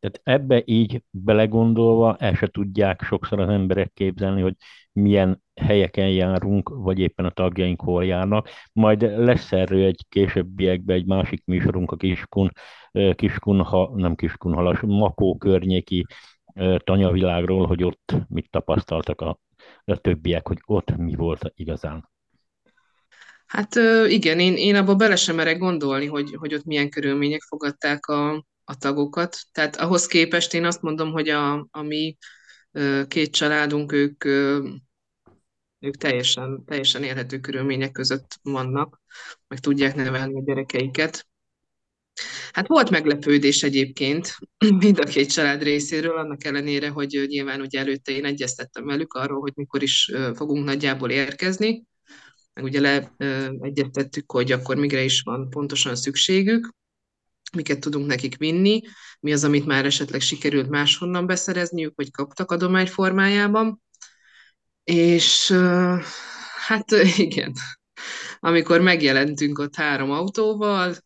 Tehát 0.00 0.20
ebbe 0.22 0.62
így 0.64 1.02
belegondolva 1.10 2.16
el 2.16 2.34
se 2.34 2.46
tudják 2.46 3.02
sokszor 3.02 3.40
az 3.40 3.48
emberek 3.48 3.92
képzelni, 3.92 4.40
hogy 4.40 4.54
milyen 4.92 5.42
helyeken 5.54 6.08
járunk, 6.08 6.68
vagy 6.68 6.98
éppen 6.98 7.24
a 7.24 7.30
tagjaink 7.30 7.80
hol 7.80 8.04
járnak. 8.04 8.48
Majd 8.72 9.02
lesz 9.02 9.52
erről 9.52 9.84
egy 9.84 10.04
későbbiekben 10.08 10.96
egy 10.96 11.06
másik 11.06 11.44
műsorunk 11.44 11.90
a 11.90 11.96
Kiskun, 11.96 12.52
Kiskun 13.14 13.60
ha, 13.62 13.92
nem 13.94 14.14
Kiskun 14.14 14.54
halas, 14.54 14.80
Makó 14.80 15.36
környéki 15.36 16.06
tanyavilágról, 16.76 17.66
hogy 17.66 17.84
ott 17.84 18.14
mit 18.28 18.50
tapasztaltak 18.50 19.20
a, 19.20 19.40
a 19.84 19.96
többiek, 19.96 20.46
hogy 20.46 20.58
ott 20.66 20.96
mi 20.96 21.14
volt 21.14 21.52
igazán. 21.54 22.08
Hát 23.46 23.74
igen, 24.08 24.38
én, 24.38 24.56
én 24.56 24.76
abba 24.76 24.94
bele 24.94 25.16
sem 25.16 25.36
merek 25.36 25.58
gondolni, 25.58 26.06
hogy, 26.06 26.34
hogy 26.34 26.54
ott 26.54 26.64
milyen 26.64 26.90
körülmények 26.90 27.40
fogadták 27.40 28.06
a, 28.06 28.44
a 28.70 28.76
tagokat. 28.78 29.38
Tehát 29.52 29.76
ahhoz 29.76 30.06
képest 30.06 30.54
én 30.54 30.64
azt 30.64 30.82
mondom, 30.82 31.12
hogy 31.12 31.28
a, 31.28 31.68
a 31.70 31.82
mi 31.82 32.16
két 33.08 33.32
családunk, 33.32 33.92
ők, 33.92 34.24
ők 35.78 35.96
teljesen, 35.96 36.64
teljesen 36.64 37.02
élhető 37.02 37.38
körülmények 37.40 37.90
között 37.90 38.38
vannak, 38.42 39.00
meg 39.48 39.58
tudják 39.58 39.94
nevelni 39.94 40.40
a 40.40 40.42
gyerekeiket. 40.44 41.26
Hát 42.52 42.66
volt 42.66 42.90
meglepődés 42.90 43.62
egyébként 43.62 44.36
mind 44.84 44.98
a 44.98 45.04
két 45.04 45.32
család 45.32 45.62
részéről, 45.62 46.18
annak 46.18 46.44
ellenére, 46.44 46.88
hogy 46.88 47.24
nyilván 47.26 47.60
ugye 47.60 47.78
előtte 47.78 48.12
én 48.12 48.24
egyeztettem 48.24 48.84
velük 48.84 49.12
arról, 49.12 49.40
hogy 49.40 49.52
mikor 49.54 49.82
is 49.82 50.12
fogunk 50.34 50.64
nagyjából 50.64 51.10
érkezni, 51.10 51.84
meg 52.54 52.64
ugye 52.64 52.80
leegyeztettük, 52.80 54.32
hogy 54.32 54.52
akkor 54.52 54.76
mire 54.76 55.02
is 55.02 55.20
van 55.20 55.50
pontosan 55.50 55.96
szükségük, 55.96 56.78
miket 57.52 57.80
tudunk 57.80 58.06
nekik 58.06 58.36
vinni, 58.36 58.80
mi 59.20 59.32
az, 59.32 59.44
amit 59.44 59.66
már 59.66 59.84
esetleg 59.84 60.20
sikerült 60.20 60.68
máshonnan 60.68 61.26
beszerezniük, 61.26 61.92
vagy 61.96 62.10
kaptak 62.10 62.50
adomány 62.50 62.86
formájában. 62.86 63.82
És 64.84 65.52
hát 66.66 66.90
igen, 67.16 67.52
amikor 68.38 68.80
megjelentünk 68.80 69.58
ott 69.58 69.74
három 69.74 70.10
autóval, 70.10 70.96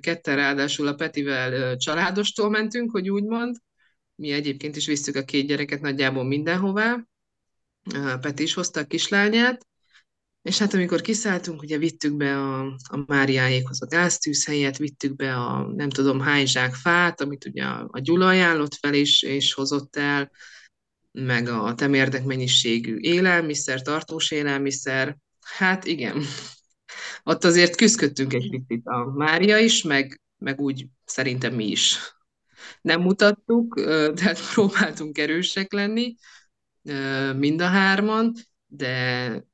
ketten 0.00 0.36
ráadásul 0.36 0.86
a 0.86 0.94
Petivel 0.94 1.76
családostól 1.76 2.50
mentünk, 2.50 2.90
hogy 2.90 3.10
úgy 3.10 3.24
mond, 3.24 3.56
mi 4.14 4.30
egyébként 4.30 4.76
is 4.76 4.86
visszük 4.86 5.16
a 5.16 5.22
két 5.22 5.46
gyereket 5.46 5.80
nagyjából 5.80 6.24
mindenhová, 6.24 7.06
Peti 8.20 8.42
is 8.42 8.54
hozta 8.54 8.80
a 8.80 8.84
kislányát, 8.84 9.66
és 10.46 10.58
hát 10.58 10.74
amikor 10.74 11.00
kiszálltunk, 11.00 11.62
ugye 11.62 11.78
vittük 11.78 12.16
be 12.16 12.36
a, 12.38 12.64
a 12.66 13.04
Máriáékhoz 13.06 13.82
a 13.82 13.86
gáztűzhelyet, 13.86 14.76
vittük 14.76 15.16
be 15.16 15.34
a 15.34 15.72
nem 15.76 15.90
tudom 15.90 16.20
hány 16.20 16.46
zsák 16.46 16.74
fát, 16.74 17.20
amit 17.20 17.44
ugye 17.44 17.64
a, 17.64 17.88
a 17.90 17.98
Gyula 17.98 18.26
ajánlott 18.26 18.74
fel 18.74 18.94
és, 18.94 19.22
és 19.22 19.52
hozott 19.52 19.96
el, 19.96 20.30
meg 21.12 21.48
a 21.48 21.74
temérdek 21.74 22.24
mennyiségű 22.24 22.96
élelmiszer, 22.96 23.82
tartós 23.82 24.30
élelmiszer. 24.30 25.16
Hát 25.40 25.84
igen, 25.84 26.22
ott 27.24 27.44
azért 27.44 27.76
küzdöttünk 27.76 28.32
egy 28.32 28.50
picit 28.50 28.86
a 28.86 29.04
Mária 29.04 29.58
is, 29.58 29.82
meg, 29.82 30.20
meg 30.38 30.60
úgy 30.60 30.86
szerintem 31.04 31.54
mi 31.54 31.66
is. 31.66 31.98
Nem 32.80 33.00
mutattuk, 33.00 33.74
tehát 34.14 34.52
próbáltunk 34.52 35.18
erősek 35.18 35.72
lenni, 35.72 36.14
mind 37.36 37.60
a 37.60 37.66
hárman, 37.66 38.34
de 38.66 39.44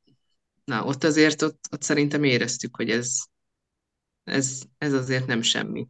na, 0.64 0.84
ott 0.84 1.04
azért 1.04 1.42
ott, 1.42 1.58
ott 1.70 1.82
szerintem 1.82 2.24
éreztük, 2.24 2.76
hogy 2.76 2.90
ez, 2.90 3.16
ez, 4.24 4.62
ez 4.78 4.92
azért 4.92 5.26
nem 5.26 5.42
semmi. 5.42 5.88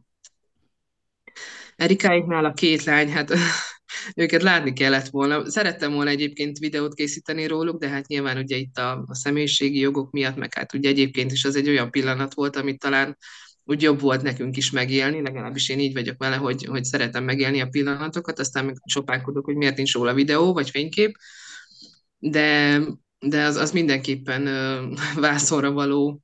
Erikáiknál 1.75 2.45
a 2.45 2.53
két 2.53 2.83
lány, 2.83 3.11
hát 3.11 3.33
őket 4.15 4.41
látni 4.41 4.73
kellett 4.73 5.07
volna. 5.07 5.49
Szerettem 5.49 5.93
volna 5.93 6.09
egyébként 6.09 6.57
videót 6.57 6.93
készíteni 6.93 7.47
róluk, 7.47 7.79
de 7.79 7.87
hát 7.87 8.07
nyilván 8.07 8.37
ugye 8.37 8.55
itt 8.55 8.77
a, 8.77 9.03
a 9.07 9.15
személyiségi 9.15 9.79
jogok 9.79 10.11
miatt, 10.11 10.35
meg 10.35 10.53
hát 10.53 10.73
ugye 10.73 10.89
egyébként 10.89 11.31
is 11.31 11.45
az 11.45 11.55
egy 11.55 11.69
olyan 11.69 11.91
pillanat 11.91 12.33
volt, 12.33 12.55
amit 12.55 12.79
talán 12.79 13.17
úgy 13.65 13.81
jobb 13.81 13.99
volt 13.99 14.21
nekünk 14.21 14.57
is 14.57 14.71
megélni, 14.71 15.21
legalábbis 15.21 15.69
én 15.69 15.79
így 15.79 15.93
vagyok 15.93 16.17
vele, 16.17 16.35
hogy, 16.35 16.65
hogy 16.65 16.83
szeretem 16.83 17.23
megélni 17.23 17.61
a 17.61 17.67
pillanatokat, 17.67 18.39
aztán 18.39 18.65
meg 18.65 18.75
sopánkodok, 18.85 19.45
hogy 19.45 19.55
miért 19.55 19.77
nincs 19.77 19.93
róla 19.93 20.13
videó 20.13 20.53
vagy 20.53 20.69
fénykép, 20.69 21.15
de 22.17 22.79
de 23.23 23.43
az, 23.43 23.55
az 23.55 23.71
mindenképpen 23.71 24.43
vászonra 25.15 25.71
való 25.71 26.21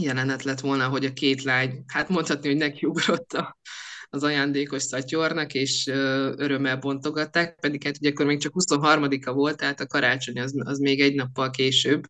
jelenet 0.00 0.42
lett 0.42 0.60
volna, 0.60 0.88
hogy 0.88 1.04
a 1.04 1.12
két 1.12 1.42
lány, 1.42 1.84
hát 1.86 2.08
mondhatni, 2.08 2.48
hogy 2.48 2.56
nekiugrott 2.56 3.32
a, 3.32 3.58
az 4.10 4.22
ajándékos 4.22 4.82
szatyornak, 4.82 5.54
és 5.54 5.86
örömmel 6.36 6.76
bontogatták, 6.76 7.60
pedig 7.60 7.84
hát 7.84 7.96
ugye 7.98 8.10
akkor 8.10 8.26
még 8.26 8.40
csak 8.40 8.52
23-a 8.54 9.32
volt, 9.32 9.56
tehát 9.56 9.80
a 9.80 9.86
karácsony 9.86 10.40
az, 10.40 10.54
az 10.58 10.78
még 10.78 11.00
egy 11.00 11.14
nappal 11.14 11.50
később 11.50 12.02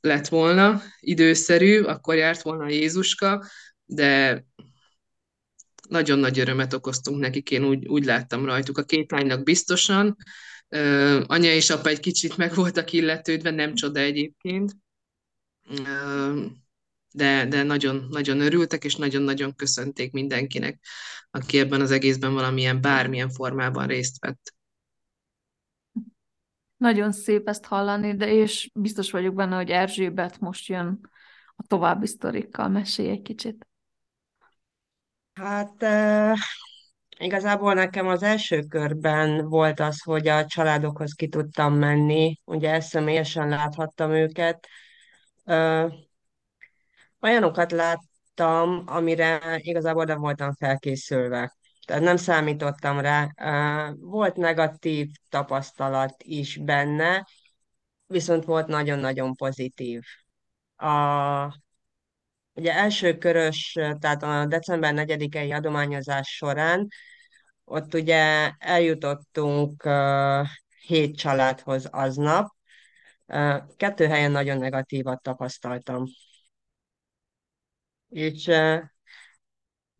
lett 0.00 0.28
volna, 0.28 0.82
időszerű, 1.00 1.80
akkor 1.80 2.14
járt 2.14 2.42
volna 2.42 2.68
Jézuska, 2.68 3.44
de 3.84 4.44
nagyon 5.88 6.18
nagy 6.18 6.38
örömet 6.38 6.72
okoztunk 6.72 7.20
nekik, 7.20 7.50
én 7.50 7.64
úgy, 7.64 7.86
úgy 7.86 8.04
láttam 8.04 8.44
rajtuk. 8.44 8.78
A 8.78 8.82
két 8.82 9.10
lánynak 9.10 9.42
biztosan, 9.42 10.16
anya 11.26 11.52
és 11.52 11.70
apa 11.70 11.88
egy 11.88 12.00
kicsit 12.00 12.36
meg 12.36 12.54
voltak 12.54 12.92
illetődve, 12.92 13.50
nem 13.50 13.74
csoda 13.74 14.00
egyébként, 14.00 14.76
de, 17.12 17.46
de 17.46 17.62
nagyon, 17.62 18.06
nagyon 18.10 18.40
örültek, 18.40 18.84
és 18.84 18.96
nagyon-nagyon 18.96 19.54
köszönték 19.54 20.12
mindenkinek, 20.12 20.84
aki 21.30 21.58
ebben 21.58 21.80
az 21.80 21.90
egészben 21.90 22.34
valamilyen, 22.34 22.80
bármilyen 22.80 23.30
formában 23.30 23.86
részt 23.86 24.20
vett. 24.20 24.54
Nagyon 26.76 27.12
szép 27.12 27.48
ezt 27.48 27.64
hallani, 27.64 28.16
de 28.16 28.32
és 28.32 28.70
biztos 28.74 29.10
vagyok 29.10 29.34
benne, 29.34 29.56
hogy 29.56 29.70
Erzsébet 29.70 30.40
most 30.40 30.68
jön 30.68 31.10
a 31.56 31.62
további 31.66 32.06
sztorikkal. 32.06 32.68
Mesélj 32.68 33.08
egy 33.08 33.22
kicsit. 33.22 33.66
Hát 35.32 35.82
Igazából 37.18 37.74
nekem 37.74 38.06
az 38.06 38.22
első 38.22 38.62
körben 38.62 39.48
volt 39.48 39.80
az, 39.80 40.02
hogy 40.02 40.28
a 40.28 40.46
családokhoz 40.46 41.12
ki 41.12 41.28
tudtam 41.28 41.74
menni, 41.74 42.40
ugye 42.44 42.80
személyesen 42.80 43.48
láthattam 43.48 44.10
őket. 44.10 44.66
Ö, 45.44 45.86
olyanokat 47.20 47.72
láttam, 47.72 48.82
amire 48.86 49.56
igazából 49.56 50.04
nem 50.04 50.20
voltam 50.20 50.52
felkészülve. 50.54 51.56
Tehát 51.86 52.02
nem 52.02 52.16
számítottam 52.16 53.00
rá. 53.00 53.28
Ö, 53.40 53.90
volt 54.00 54.36
negatív 54.36 55.08
tapasztalat 55.28 56.14
is 56.22 56.56
benne, 56.56 57.26
viszont 58.06 58.44
volt 58.44 58.66
nagyon-nagyon 58.66 59.34
pozitív. 59.34 60.00
A, 60.76 61.63
ugye 62.54 62.72
első 62.74 63.18
körös, 63.18 63.72
tehát 63.72 64.22
a 64.22 64.46
december 64.46 64.94
4-i 64.96 65.52
adományozás 65.56 66.28
során 66.28 66.88
ott 67.64 67.94
ugye 67.94 68.52
eljutottunk 68.58 69.84
uh, 69.84 70.46
hét 70.86 71.16
családhoz 71.16 71.88
aznap. 71.90 72.54
Uh, 73.26 73.76
kettő 73.76 74.06
helyen 74.06 74.30
nagyon 74.30 74.58
negatívat 74.58 75.22
tapasztaltam. 75.22 76.04
És 78.08 78.46
uh, 78.46 78.82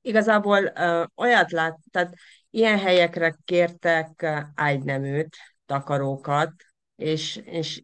igazából 0.01 0.65
uh, 0.65 1.05
olyat 1.15 1.51
lát, 1.51 1.79
tehát 1.91 2.15
ilyen 2.51 2.79
helyekre 2.79 3.37
kértek 3.45 4.27
ágyneműt, 4.55 5.37
takarókat, 5.67 6.53
és, 6.97 7.37
és 7.37 7.83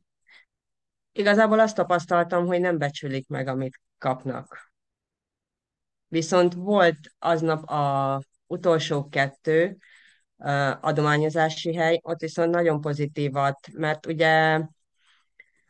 igazából 1.12 1.60
azt 1.60 1.74
tapasztaltam, 1.74 2.46
hogy 2.46 2.60
nem 2.60 2.78
becsülik 2.78 3.28
meg, 3.28 3.46
amit 3.46 3.80
kapnak. 4.00 4.72
Viszont 6.08 6.54
volt 6.54 6.98
aznap 7.18 7.70
a 7.70 8.20
utolsó 8.46 9.08
kettő 9.08 9.76
adományozási 10.80 11.74
hely, 11.74 12.00
ott 12.02 12.20
viszont 12.20 12.50
nagyon 12.50 12.80
pozitívat, 12.80 13.68
mert 13.72 14.06
ugye 14.06 14.60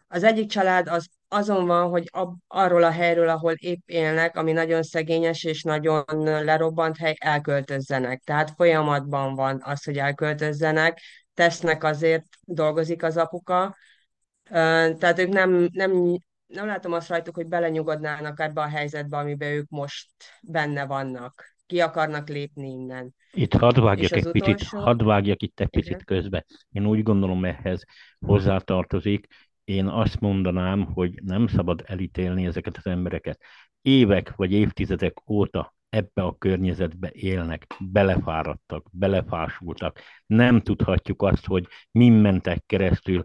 az 0.08 0.22
egyik 0.22 0.48
család 0.48 0.88
az 0.88 1.08
azon 1.32 1.66
van, 1.66 1.88
hogy 1.88 2.08
ab, 2.12 2.34
arról 2.46 2.82
a 2.82 2.90
helyről, 2.90 3.28
ahol 3.28 3.52
épp 3.52 3.88
élnek, 3.88 4.36
ami 4.36 4.52
nagyon 4.52 4.82
szegényes 4.82 5.44
és 5.44 5.62
nagyon 5.62 6.04
lerobbant 6.22 6.96
hely, 6.96 7.14
elköltözzenek. 7.18 8.22
Tehát 8.24 8.52
folyamatban 8.56 9.34
van 9.34 9.60
az, 9.64 9.84
hogy 9.84 9.98
elköltözzenek, 9.98 11.00
tesznek 11.34 11.84
azért, 11.84 12.24
dolgozik 12.44 13.02
az 13.02 13.16
apuka, 13.16 13.76
tehát 14.98 15.18
ők 15.18 15.28
nem, 15.28 15.68
nem, 15.72 16.18
nem 16.50 16.66
látom 16.66 16.92
azt 16.92 17.08
rajtuk, 17.08 17.34
hogy 17.34 17.46
belenyugodnának 17.46 18.40
ebbe 18.40 18.60
a 18.60 18.68
helyzetbe, 18.68 19.16
amiben 19.16 19.52
ők 19.52 19.68
most 19.68 20.08
benne 20.42 20.86
vannak. 20.86 21.54
Ki 21.66 21.80
akarnak 21.80 22.28
lépni 22.28 22.68
innen. 22.70 23.14
Itt 23.32 23.54
hadd 23.54 23.80
vágjak, 23.80 24.12
egy 24.12 24.26
utolsó... 24.26 24.52
picit, 24.52 24.68
hadd 24.68 25.04
vágjak 25.04 25.42
itt 25.42 25.60
egy 25.60 25.68
picit 25.68 26.04
közbe. 26.04 26.44
Én 26.70 26.86
úgy 26.86 27.02
gondolom 27.02 27.44
ehhez 27.44 27.84
hozzátartozik, 28.26 29.26
én 29.64 29.86
azt 29.86 30.20
mondanám, 30.20 30.84
hogy 30.84 31.22
nem 31.22 31.46
szabad 31.46 31.82
elítélni 31.86 32.46
ezeket 32.46 32.76
az 32.76 32.86
embereket. 32.86 33.40
Évek 33.82 34.34
vagy 34.36 34.52
évtizedek 34.52 35.30
óta 35.30 35.74
ebbe 35.88 36.22
a 36.22 36.36
környezetbe 36.38 37.10
élnek, 37.12 37.66
belefáradtak, 37.78 38.86
belefásultak. 38.92 40.00
Nem 40.26 40.60
tudhatjuk 40.60 41.22
azt, 41.22 41.46
hogy 41.46 41.66
mi 41.90 42.08
mentek 42.08 42.62
keresztül. 42.66 43.24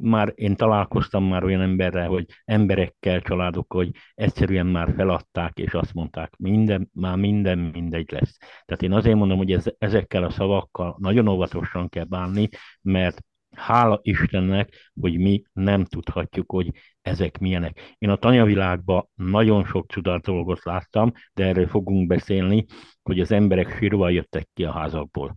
Már 0.00 0.32
én 0.34 0.56
találkoztam 0.56 1.24
már 1.24 1.44
olyan 1.44 1.60
emberrel, 1.60 2.08
hogy 2.08 2.26
emberekkel, 2.44 3.20
családok, 3.20 3.72
hogy 3.72 3.90
egyszerűen 4.14 4.66
már 4.66 4.92
feladták, 4.96 5.58
és 5.58 5.74
azt 5.74 5.94
mondták, 5.94 6.36
minden, 6.36 6.90
már 6.92 7.16
minden 7.16 7.58
mindegy 7.58 8.10
lesz. 8.10 8.36
Tehát 8.38 8.82
én 8.82 8.92
azért 8.92 9.16
mondom, 9.16 9.36
hogy 9.36 9.52
ez, 9.52 9.64
ezekkel 9.78 10.24
a 10.24 10.30
szavakkal 10.30 10.96
nagyon 10.98 11.28
óvatosan 11.28 11.88
kell 11.88 12.04
bánni, 12.04 12.48
mert 12.82 13.24
hála 13.56 14.00
Istennek, 14.02 14.90
hogy 15.00 15.18
mi 15.18 15.42
nem 15.52 15.84
tudhatjuk, 15.84 16.50
hogy 16.50 16.70
ezek 17.02 17.38
milyenek. 17.38 17.94
Én 17.98 18.08
a 18.08 18.16
tanyavilágban 18.16 19.08
nagyon 19.14 19.64
sok 19.64 19.86
csodát 19.86 20.22
dolgot 20.22 20.64
láttam, 20.64 21.12
de 21.34 21.44
erről 21.44 21.66
fogunk 21.66 22.06
beszélni, 22.06 22.64
hogy 23.02 23.20
az 23.20 23.32
emberek 23.32 23.76
sírva 23.76 24.08
jöttek 24.08 24.48
ki 24.54 24.64
a 24.64 24.72
házakból. 24.72 25.36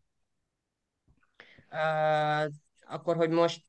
Uh, 1.71 2.53
akkor, 2.87 3.15
hogy 3.15 3.29
most 3.29 3.61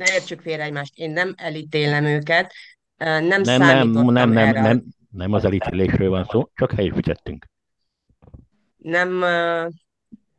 ne 0.00 0.14
értsük 0.14 0.40
félre 0.40 0.62
egymást, 0.62 0.92
én 0.96 1.10
nem 1.10 1.34
elítélem 1.36 2.04
őket, 2.04 2.52
nem, 2.96 3.24
nem 3.24 3.42
számítottam 3.42 4.12
nem, 4.12 4.30
nem, 4.30 4.46
erre. 4.46 4.60
Nem, 4.60 4.84
nem 5.10 5.32
az 5.32 5.44
elítélésről 5.44 6.10
van 6.10 6.24
szó, 6.24 6.50
csak 6.54 6.72
helyesbítettünk. 6.72 7.46
Nem, 8.76 9.18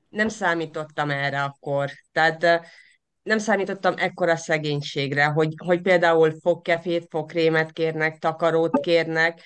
nem 0.10 0.28
számítottam 0.28 1.10
erre 1.10 1.42
akkor. 1.42 1.90
Tehát 2.12 2.68
nem 3.24 3.38
számítottam 3.38 3.94
ekkora 3.98 4.36
szegénységre, 4.36 5.26
hogy, 5.26 5.54
hogy 5.66 5.82
például 5.82 6.32
fogkefét, 6.40 7.08
fogkrémet 7.10 7.72
kérnek, 7.72 8.18
takarót 8.18 8.80
kérnek, 8.80 9.42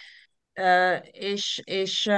és, 1.11 1.61
és 1.63 2.09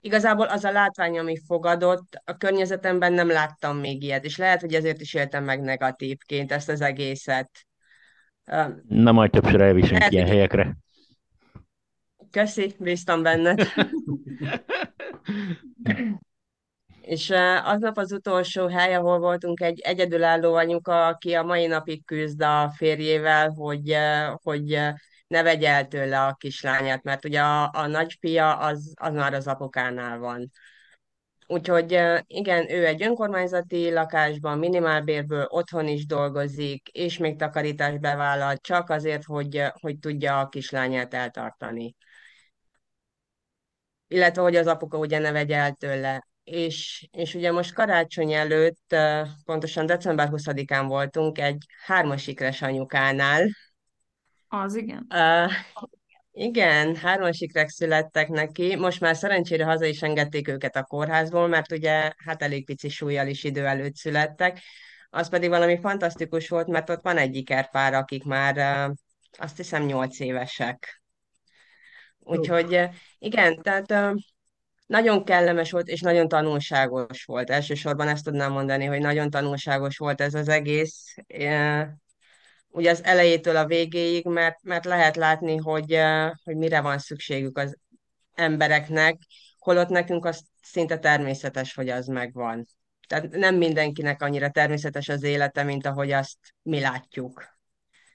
igazából 0.00 0.46
az 0.46 0.64
a 0.64 0.70
látvány, 0.70 1.18
ami 1.18 1.36
fogadott, 1.46 2.20
a 2.24 2.36
környezetemben 2.36 3.12
nem 3.12 3.28
láttam 3.28 3.76
még 3.76 4.02
ilyet, 4.02 4.24
és 4.24 4.36
lehet, 4.36 4.60
hogy 4.60 4.74
ezért 4.74 5.00
is 5.00 5.14
éltem 5.14 5.44
meg 5.44 5.60
negatívként 5.60 6.52
ezt 6.52 6.68
az 6.68 6.80
egészet. 6.80 7.50
Na 8.88 9.12
majd 9.12 9.30
többször 9.30 9.60
elviszünk 9.60 9.98
lehet, 9.98 10.12
ilyen 10.12 10.26
helyekre. 10.26 10.76
Köszi, 12.30 12.74
bíztam 12.78 13.22
benned. 13.22 13.60
És 17.00 17.32
aznap 17.64 17.98
az 17.98 18.12
utolsó 18.12 18.66
hely, 18.66 18.94
ahol 18.94 19.18
voltunk, 19.18 19.60
egy 19.60 19.80
egyedülálló 19.80 20.54
anyuka, 20.54 21.06
aki 21.06 21.32
a 21.32 21.42
mai 21.42 21.66
napig 21.66 22.04
küzd 22.04 22.42
a 22.42 22.72
férjével, 22.76 23.50
hogy, 23.50 23.96
hogy 24.42 24.78
ne 25.28 25.42
vegye 25.42 25.68
el 25.68 25.88
tőle 25.88 26.24
a 26.26 26.34
kislányát, 26.34 27.02
mert 27.02 27.24
ugye 27.24 27.40
a, 27.40 27.70
a 27.72 27.86
nagyfia 27.86 28.56
az, 28.56 28.92
az 29.00 29.14
már 29.14 29.34
az 29.34 29.46
apukánál 29.46 30.18
van. 30.18 30.50
Úgyhogy 31.46 32.00
igen, 32.26 32.70
ő 32.70 32.86
egy 32.86 33.02
önkormányzati 33.02 33.92
lakásban, 33.92 34.58
minimálbérből 34.58 35.46
otthon 35.48 35.86
is 35.88 36.06
dolgozik, 36.06 36.88
és 36.88 37.18
még 37.18 37.36
takarítást 37.38 38.00
bevállal, 38.00 38.56
csak 38.56 38.90
azért, 38.90 39.24
hogy, 39.24 39.62
hogy 39.80 39.98
tudja 39.98 40.40
a 40.40 40.48
kislányát 40.48 41.14
eltartani. 41.14 41.96
Illetve, 44.08 44.42
hogy 44.42 44.56
az 44.56 44.66
apuka 44.66 44.98
ugye 44.98 45.18
ne 45.18 45.32
vegye 45.32 45.56
el 45.56 45.72
tőle 45.72 46.28
és, 46.48 47.08
és 47.12 47.34
ugye 47.34 47.52
most 47.52 47.74
karácsony 47.74 48.32
előtt, 48.32 48.96
pontosan 49.44 49.86
december 49.86 50.28
20-án 50.32 50.84
voltunk 50.86 51.38
egy 51.38 51.66
hármasikres 51.84 52.62
anyukánál. 52.62 53.46
Az 54.48 54.74
igen. 54.74 55.06
Uh, 55.10 55.52
igen, 56.32 56.96
hármasikrek 56.96 57.68
születtek 57.68 58.28
neki. 58.28 58.76
Most 58.76 59.00
már 59.00 59.16
szerencsére 59.16 59.64
haza 59.64 59.84
is 59.84 60.02
engedték 60.02 60.48
őket 60.48 60.76
a 60.76 60.82
kórházból, 60.82 61.48
mert 61.48 61.72
ugye 61.72 62.12
hát 62.16 62.42
elég 62.42 62.64
pici 62.64 62.88
súlyjal 62.88 63.26
is 63.26 63.44
idő 63.44 63.66
előtt 63.66 63.96
születtek. 63.96 64.60
Az 65.10 65.28
pedig 65.28 65.48
valami 65.48 65.78
fantasztikus 65.80 66.48
volt, 66.48 66.66
mert 66.66 66.90
ott 66.90 67.02
van 67.02 67.16
egy 67.16 67.36
ikerpár, 67.36 67.94
akik 67.94 68.24
már 68.24 68.56
uh, 68.88 68.94
azt 69.38 69.56
hiszem 69.56 69.82
nyolc 69.84 70.20
évesek. 70.20 71.02
Úgyhogy 72.18 72.88
igen, 73.18 73.62
tehát 73.62 73.90
uh, 73.90 74.20
nagyon 74.86 75.24
kellemes 75.24 75.70
volt, 75.70 75.88
és 75.88 76.00
nagyon 76.00 76.28
tanulságos 76.28 77.24
volt. 77.24 77.50
Elsősorban 77.50 78.08
ezt 78.08 78.24
tudnám 78.24 78.52
mondani, 78.52 78.84
hogy 78.84 79.00
nagyon 79.00 79.30
tanulságos 79.30 79.96
volt 79.96 80.20
ez 80.20 80.34
az 80.34 80.48
egész, 80.48 81.14
ugye 82.70 82.90
az 82.90 83.04
elejétől 83.04 83.56
a 83.56 83.66
végéig, 83.66 84.26
mert, 84.26 84.62
mert 84.62 84.84
lehet 84.84 85.16
látni, 85.16 85.56
hogy, 85.56 85.98
hogy 86.44 86.56
mire 86.56 86.80
van 86.80 86.98
szükségük 86.98 87.58
az 87.58 87.76
embereknek, 88.34 89.18
holott 89.58 89.88
nekünk 89.88 90.24
az 90.24 90.44
szinte 90.62 90.98
természetes, 90.98 91.74
hogy 91.74 91.88
az 91.88 92.06
megvan. 92.06 92.66
Tehát 93.08 93.30
nem 93.30 93.54
mindenkinek 93.54 94.22
annyira 94.22 94.50
természetes 94.50 95.08
az 95.08 95.22
élete, 95.22 95.62
mint 95.62 95.86
ahogy 95.86 96.12
azt 96.12 96.38
mi 96.62 96.80
látjuk. 96.80 97.58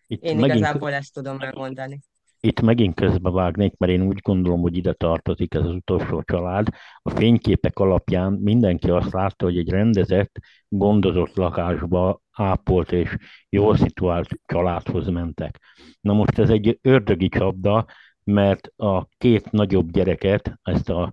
Itt 0.08 0.24
Én 0.24 0.36
megint... 0.36 0.56
igazából 0.56 0.94
ezt 0.94 1.14
tudom 1.14 1.42
elmondani 1.42 2.00
itt 2.48 2.62
megint 2.62 2.96
közbevágnék, 2.96 3.78
mert 3.78 3.92
én 3.92 4.02
úgy 4.02 4.20
gondolom, 4.22 4.62
hogy 4.62 4.78
ide 4.78 4.94
tartozik 4.94 5.54
ez 5.54 5.62
az 5.62 5.74
utolsó 5.74 6.22
család. 6.22 6.68
A 6.98 7.10
fényképek 7.10 7.80
alapján 7.80 8.34
mindenki 8.34 8.90
azt 8.90 9.12
látta, 9.12 9.46
hogy 9.46 9.58
egy 9.58 9.70
rendezett, 9.70 10.40
gondozott 10.68 11.36
lakásba 11.36 12.22
ápolt 12.32 12.92
és 12.92 13.16
jól 13.50 13.78
szituált 13.78 14.30
családhoz 14.46 15.08
mentek. 15.08 15.60
Na 16.02 16.14
most 16.14 16.38
ez 16.38 16.50
egy 16.50 16.80
ördögi 16.82 17.30
csapda, 17.30 17.86
mert 18.24 18.68
a 18.76 19.08
két 19.18 19.52
nagyobb 19.52 19.92
gyereket, 19.92 20.60
ezt 20.62 20.90
a, 20.90 21.12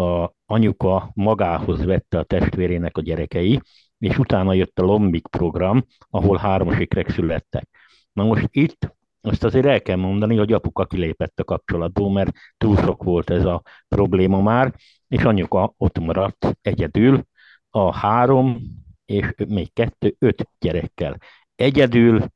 a 0.00 0.32
anyuka 0.46 1.10
magához 1.14 1.84
vette 1.84 2.18
a 2.18 2.24
testvérének 2.24 2.96
a 2.96 3.02
gyerekei, 3.02 3.60
és 3.98 4.18
utána 4.18 4.52
jött 4.52 4.78
a 4.78 4.82
Lombik 4.82 5.26
program, 5.26 5.84
ahol 6.10 6.36
hármasikrek 6.36 7.10
születtek. 7.10 7.68
Na 8.12 8.24
most 8.24 8.48
itt 8.50 8.96
azt 9.20 9.44
azért 9.44 9.66
el 9.66 9.82
kell 9.82 9.96
mondani, 9.96 10.36
hogy 10.36 10.52
apuka 10.52 10.86
kilépett 10.86 11.40
a 11.40 11.44
kapcsolatból, 11.44 12.12
mert 12.12 12.32
túl 12.56 12.76
sok 12.76 13.02
volt 13.02 13.30
ez 13.30 13.44
a 13.44 13.62
probléma 13.88 14.40
már, 14.42 14.74
és 15.08 15.22
anyuka 15.22 15.74
ott 15.76 15.98
maradt 15.98 16.58
egyedül 16.62 17.24
a 17.70 17.94
három 17.96 18.60
és 19.04 19.34
még 19.48 19.72
kettő, 19.72 20.16
öt 20.18 20.48
gyerekkel. 20.58 21.18
Egyedül, 21.54 22.26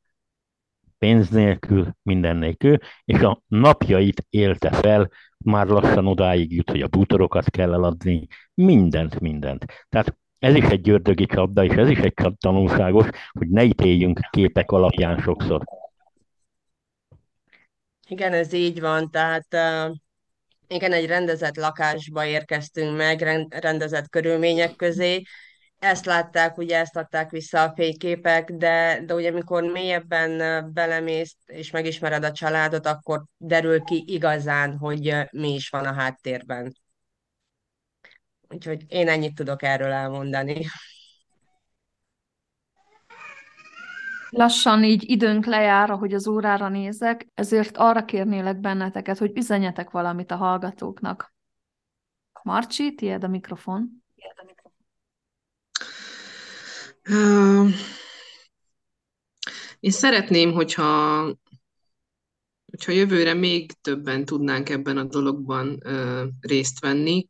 pénz 0.98 1.28
nélkül, 1.28 1.96
minden 2.02 2.36
nélkül, 2.36 2.76
és 3.04 3.20
a 3.20 3.42
napjait 3.46 4.26
élte 4.30 4.72
fel, 4.72 5.10
már 5.38 5.66
lassan 5.66 6.06
odáig 6.06 6.52
jut, 6.52 6.70
hogy 6.70 6.80
a 6.80 6.88
bútorokat 6.88 7.50
kell 7.50 7.72
eladni, 7.72 8.26
mindent, 8.54 9.20
mindent. 9.20 9.64
Tehát 9.88 10.16
ez 10.38 10.54
is 10.54 10.64
egy 10.64 10.90
ördögi 10.90 11.26
csapda, 11.26 11.64
és 11.64 11.74
ez 11.74 11.88
is 11.88 11.98
egy 11.98 12.14
tanulságos, 12.38 13.06
hogy 13.30 13.48
ne 13.48 13.64
ítéljünk 13.64 14.20
képek 14.30 14.70
alapján 14.70 15.18
sokszor. 15.18 15.62
Igen, 18.12 18.32
ez 18.32 18.52
így 18.52 18.80
van, 18.80 19.10
tehát 19.10 19.46
igen, 20.66 20.92
egy 20.92 21.06
rendezett 21.06 21.56
lakásba 21.56 22.24
érkeztünk 22.24 22.96
meg, 22.96 23.20
rendezett 23.48 24.08
körülmények 24.08 24.76
közé. 24.76 25.22
Ezt 25.78 26.04
látták, 26.04 26.58
ugye 26.58 26.78
ezt 26.78 26.96
adták 26.96 27.30
vissza 27.30 27.62
a 27.62 27.72
fényképek, 27.74 28.50
de, 28.50 29.02
de 29.04 29.14
ugye 29.14 29.30
amikor 29.30 29.62
mélyebben 29.62 30.72
belemész 30.72 31.36
és 31.46 31.70
megismered 31.70 32.24
a 32.24 32.32
családot, 32.32 32.86
akkor 32.86 33.24
derül 33.36 33.80
ki 33.80 34.04
igazán, 34.06 34.76
hogy 34.76 35.16
mi 35.30 35.54
is 35.54 35.68
van 35.68 35.84
a 35.84 35.92
háttérben. 35.92 36.76
Úgyhogy 38.48 38.84
én 38.88 39.08
ennyit 39.08 39.34
tudok 39.34 39.62
erről 39.62 39.92
elmondani. 39.92 40.64
Lassan 44.34 44.84
így 44.84 45.10
időnk 45.10 45.46
lejár, 45.46 45.90
ahogy 45.90 46.14
az 46.14 46.28
órára 46.28 46.68
nézek, 46.68 47.26
ezért 47.34 47.76
arra 47.76 48.04
kérnélek 48.04 48.60
benneteket, 48.60 49.18
hogy 49.18 49.36
üzenjetek 49.36 49.90
valamit 49.90 50.30
a 50.30 50.36
hallgatóknak. 50.36 51.34
Marcsi, 52.42 52.94
tiéd 52.94 53.24
a 53.24 53.28
mikrofon. 53.28 54.02
Tiéd 54.14 54.34
a 54.36 54.44
mikrofon. 54.46 54.72
Uh, 57.08 57.70
én 59.80 59.90
szeretném, 59.90 60.52
hogyha, 60.52 61.22
hogyha 62.70 62.92
jövőre 62.92 63.34
még 63.34 63.72
többen 63.80 64.24
tudnánk 64.24 64.68
ebben 64.68 64.96
a 64.96 65.04
dologban 65.04 65.82
uh, 65.84 66.22
részt 66.40 66.80
venni, 66.80 67.28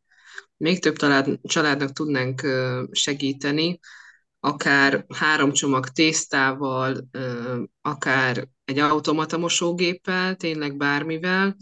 még 0.57 0.79
több 0.79 0.95
talád, 0.95 1.39
családnak 1.41 1.91
tudnánk 1.91 2.41
uh, 2.43 2.83
segíteni, 2.91 3.79
akár 4.45 5.05
három 5.15 5.51
csomag 5.51 5.87
tésztával, 5.87 7.07
akár 7.81 8.47
egy 8.65 8.79
automata 8.79 9.37
mosógéppel, 9.37 10.35
tényleg 10.35 10.77
bármivel, 10.77 11.55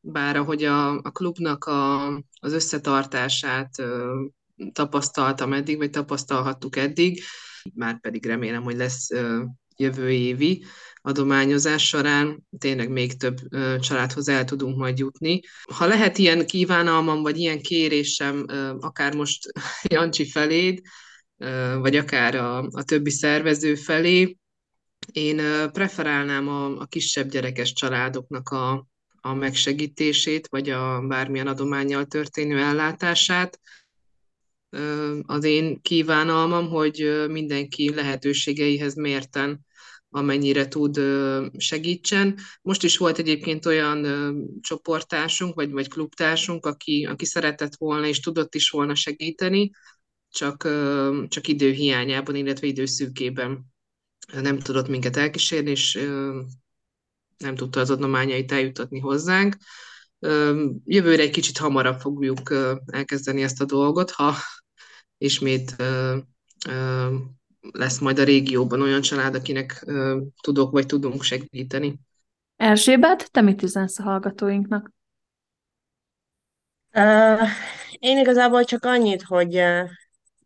bár 0.00 0.36
ahogy 0.36 0.64
a, 0.64 0.90
a 0.96 1.10
klubnak 1.10 1.64
a, 1.64 2.06
az 2.40 2.52
összetartását 2.52 3.70
tapasztaltam 4.72 5.52
eddig, 5.52 5.76
vagy 5.76 5.90
tapasztalhattuk 5.90 6.76
eddig, 6.76 7.22
már 7.74 8.00
pedig 8.00 8.26
remélem, 8.26 8.62
hogy 8.62 8.76
lesz 8.76 9.08
jövő 9.76 10.10
évi 10.10 10.64
adományozás 10.94 11.86
során 11.86 12.46
tényleg 12.58 12.90
még 12.90 13.16
több 13.16 13.36
családhoz 13.80 14.28
el 14.28 14.44
tudunk 14.44 14.76
majd 14.76 14.98
jutni. 14.98 15.40
Ha 15.74 15.86
lehet 15.86 16.18
ilyen 16.18 16.46
kívánalmam, 16.46 17.22
vagy 17.22 17.38
ilyen 17.38 17.60
kérésem, 17.60 18.44
akár 18.80 19.14
most 19.14 19.52
Jancsi 19.94 20.26
feléd, 20.30 20.80
vagy 21.78 21.96
akár 21.96 22.34
a, 22.34 22.58
a 22.58 22.82
többi 22.82 23.10
szervező 23.10 23.74
felé. 23.74 24.36
Én 25.12 25.36
preferálnám 25.72 26.48
a, 26.48 26.80
a 26.80 26.86
kisebb 26.86 27.28
gyerekes 27.28 27.72
családoknak 27.72 28.48
a, 28.48 28.86
a 29.20 29.34
megsegítését, 29.34 30.48
vagy 30.48 30.70
a 30.70 31.00
bármilyen 31.00 31.46
adományjal 31.46 32.04
történő 32.04 32.58
ellátását. 32.58 33.60
Az 35.22 35.44
én 35.44 35.80
kívánalmam, 35.80 36.68
hogy 36.68 37.26
mindenki 37.28 37.94
lehetőségeihez 37.94 38.94
mérten 38.94 39.66
amennyire 40.10 40.68
tud 40.68 41.00
segítsen. 41.56 42.38
Most 42.62 42.82
is 42.82 42.96
volt 42.96 43.18
egyébként 43.18 43.66
olyan 43.66 44.06
csoporttársunk, 44.60 45.54
vagy, 45.54 45.70
vagy 45.70 45.88
klubtársunk, 45.88 46.66
aki, 46.66 47.06
aki 47.06 47.24
szeretett 47.24 47.76
volna 47.76 48.06
és 48.06 48.20
tudott 48.20 48.54
is 48.54 48.70
volna 48.70 48.94
segíteni, 48.94 49.70
csak, 50.38 50.62
csak 51.28 51.48
idő 51.48 51.70
hiányában, 51.70 52.34
illetve 52.34 52.66
időszűkében 52.66 53.64
nem 54.32 54.58
tudott 54.58 54.88
minket 54.88 55.16
elkísérni, 55.16 55.70
és 55.70 55.94
nem 57.36 57.54
tudta 57.54 57.80
az 57.80 57.90
adományait 57.90 58.52
eljutatni 58.52 58.98
hozzánk. 58.98 59.56
Jövőre 60.84 61.22
egy 61.22 61.30
kicsit 61.30 61.58
hamarabb 61.58 62.00
fogjuk 62.00 62.54
elkezdeni 62.86 63.42
ezt 63.42 63.60
a 63.60 63.64
dolgot, 63.64 64.10
ha 64.10 64.34
ismét 65.18 65.76
lesz 67.72 67.98
majd 67.98 68.18
a 68.18 68.24
régióban 68.24 68.82
olyan 68.82 69.00
család, 69.00 69.34
akinek 69.34 69.84
tudok 70.42 70.72
vagy 70.72 70.86
tudunk 70.86 71.22
segíteni. 71.22 71.98
Erzsébet, 72.56 73.30
te 73.30 73.40
mit 73.40 73.62
üzensz 73.62 73.98
a 73.98 74.02
hallgatóinknak? 74.02 74.90
Uh, 76.94 77.48
én 77.98 78.18
igazából 78.18 78.64
csak 78.64 78.84
annyit, 78.84 79.22
hogy 79.22 79.62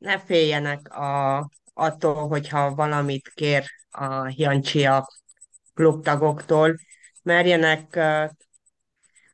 ne 0.03 0.19
féljenek 0.19 0.95
a, 0.95 1.39
attól, 1.75 2.29
hogyha 2.29 2.75
valamit 2.75 3.29
kér 3.35 3.65
a 3.91 4.33
Jancsi 4.37 4.85
a 4.87 5.09
klubtagoktól, 5.75 6.77
merjenek 7.23 7.99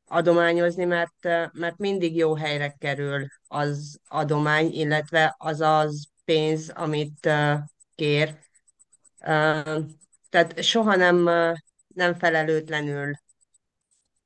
adományozni, 0.04 0.84
mert, 0.84 1.22
mert 1.52 1.76
mindig 1.76 2.16
jó 2.16 2.34
helyre 2.34 2.74
kerül 2.78 3.26
az 3.46 4.00
adomány, 4.08 4.72
illetve 4.72 5.34
az 5.38 5.60
az 5.60 6.08
pénz, 6.24 6.68
amit 6.68 7.30
kér. 7.94 8.38
Tehát 10.28 10.62
soha 10.62 10.96
nem, 10.96 11.22
nem 11.86 12.14
felelőtlenül 12.14 13.14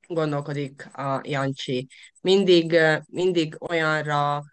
gondolkodik 0.07 0.97
a 0.97 1.21
Jancsi. 1.23 1.87
Mindig, 2.21 2.79
mindig 3.05 3.55
olyanra 3.59 4.43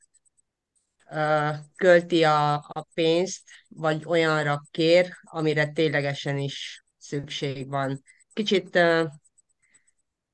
költi 1.77 2.25
a, 2.25 2.55
a 2.55 2.87
pénzt, 2.95 3.43
vagy 3.69 4.03
olyanra 4.07 4.63
kér, 4.71 5.13
amire 5.23 5.67
ténylegesen 5.67 6.39
is 6.39 6.85
szükség 6.99 7.69
van. 7.69 8.03
Kicsit 8.33 8.79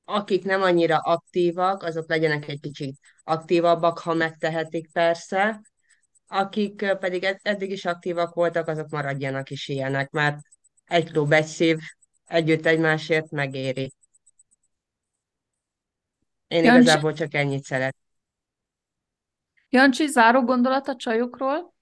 akik 0.09 0.43
nem 0.43 0.61
annyira 0.61 0.97
aktívak, 0.97 1.83
azok 1.83 2.09
legyenek 2.09 2.47
egy 2.47 2.59
kicsit 2.59 2.99
aktívabbak, 3.23 3.99
ha 3.99 4.13
megtehetik 4.13 4.91
persze, 4.91 5.61
akik 6.27 6.95
pedig 6.99 7.37
eddig 7.41 7.71
is 7.71 7.85
aktívak 7.85 8.33
voltak, 8.33 8.67
azok 8.67 8.89
maradjanak 8.89 9.49
is 9.49 9.67
ilyenek, 9.67 10.09
mert 10.09 10.37
egy 10.85 11.11
klub, 11.11 11.31
egy 11.31 11.45
szív, 11.45 11.79
együtt 12.25 12.65
egymásért 12.65 13.29
megéri. 13.31 13.93
Én 16.47 16.63
Jancsi... 16.63 16.81
igazából 16.81 17.13
csak 17.13 17.33
ennyit 17.33 17.63
szeret. 17.63 17.95
Jancsi, 19.69 20.07
záró 20.07 20.41
gondolat 20.41 20.87
a 20.87 20.95
csajokról? 20.95 21.73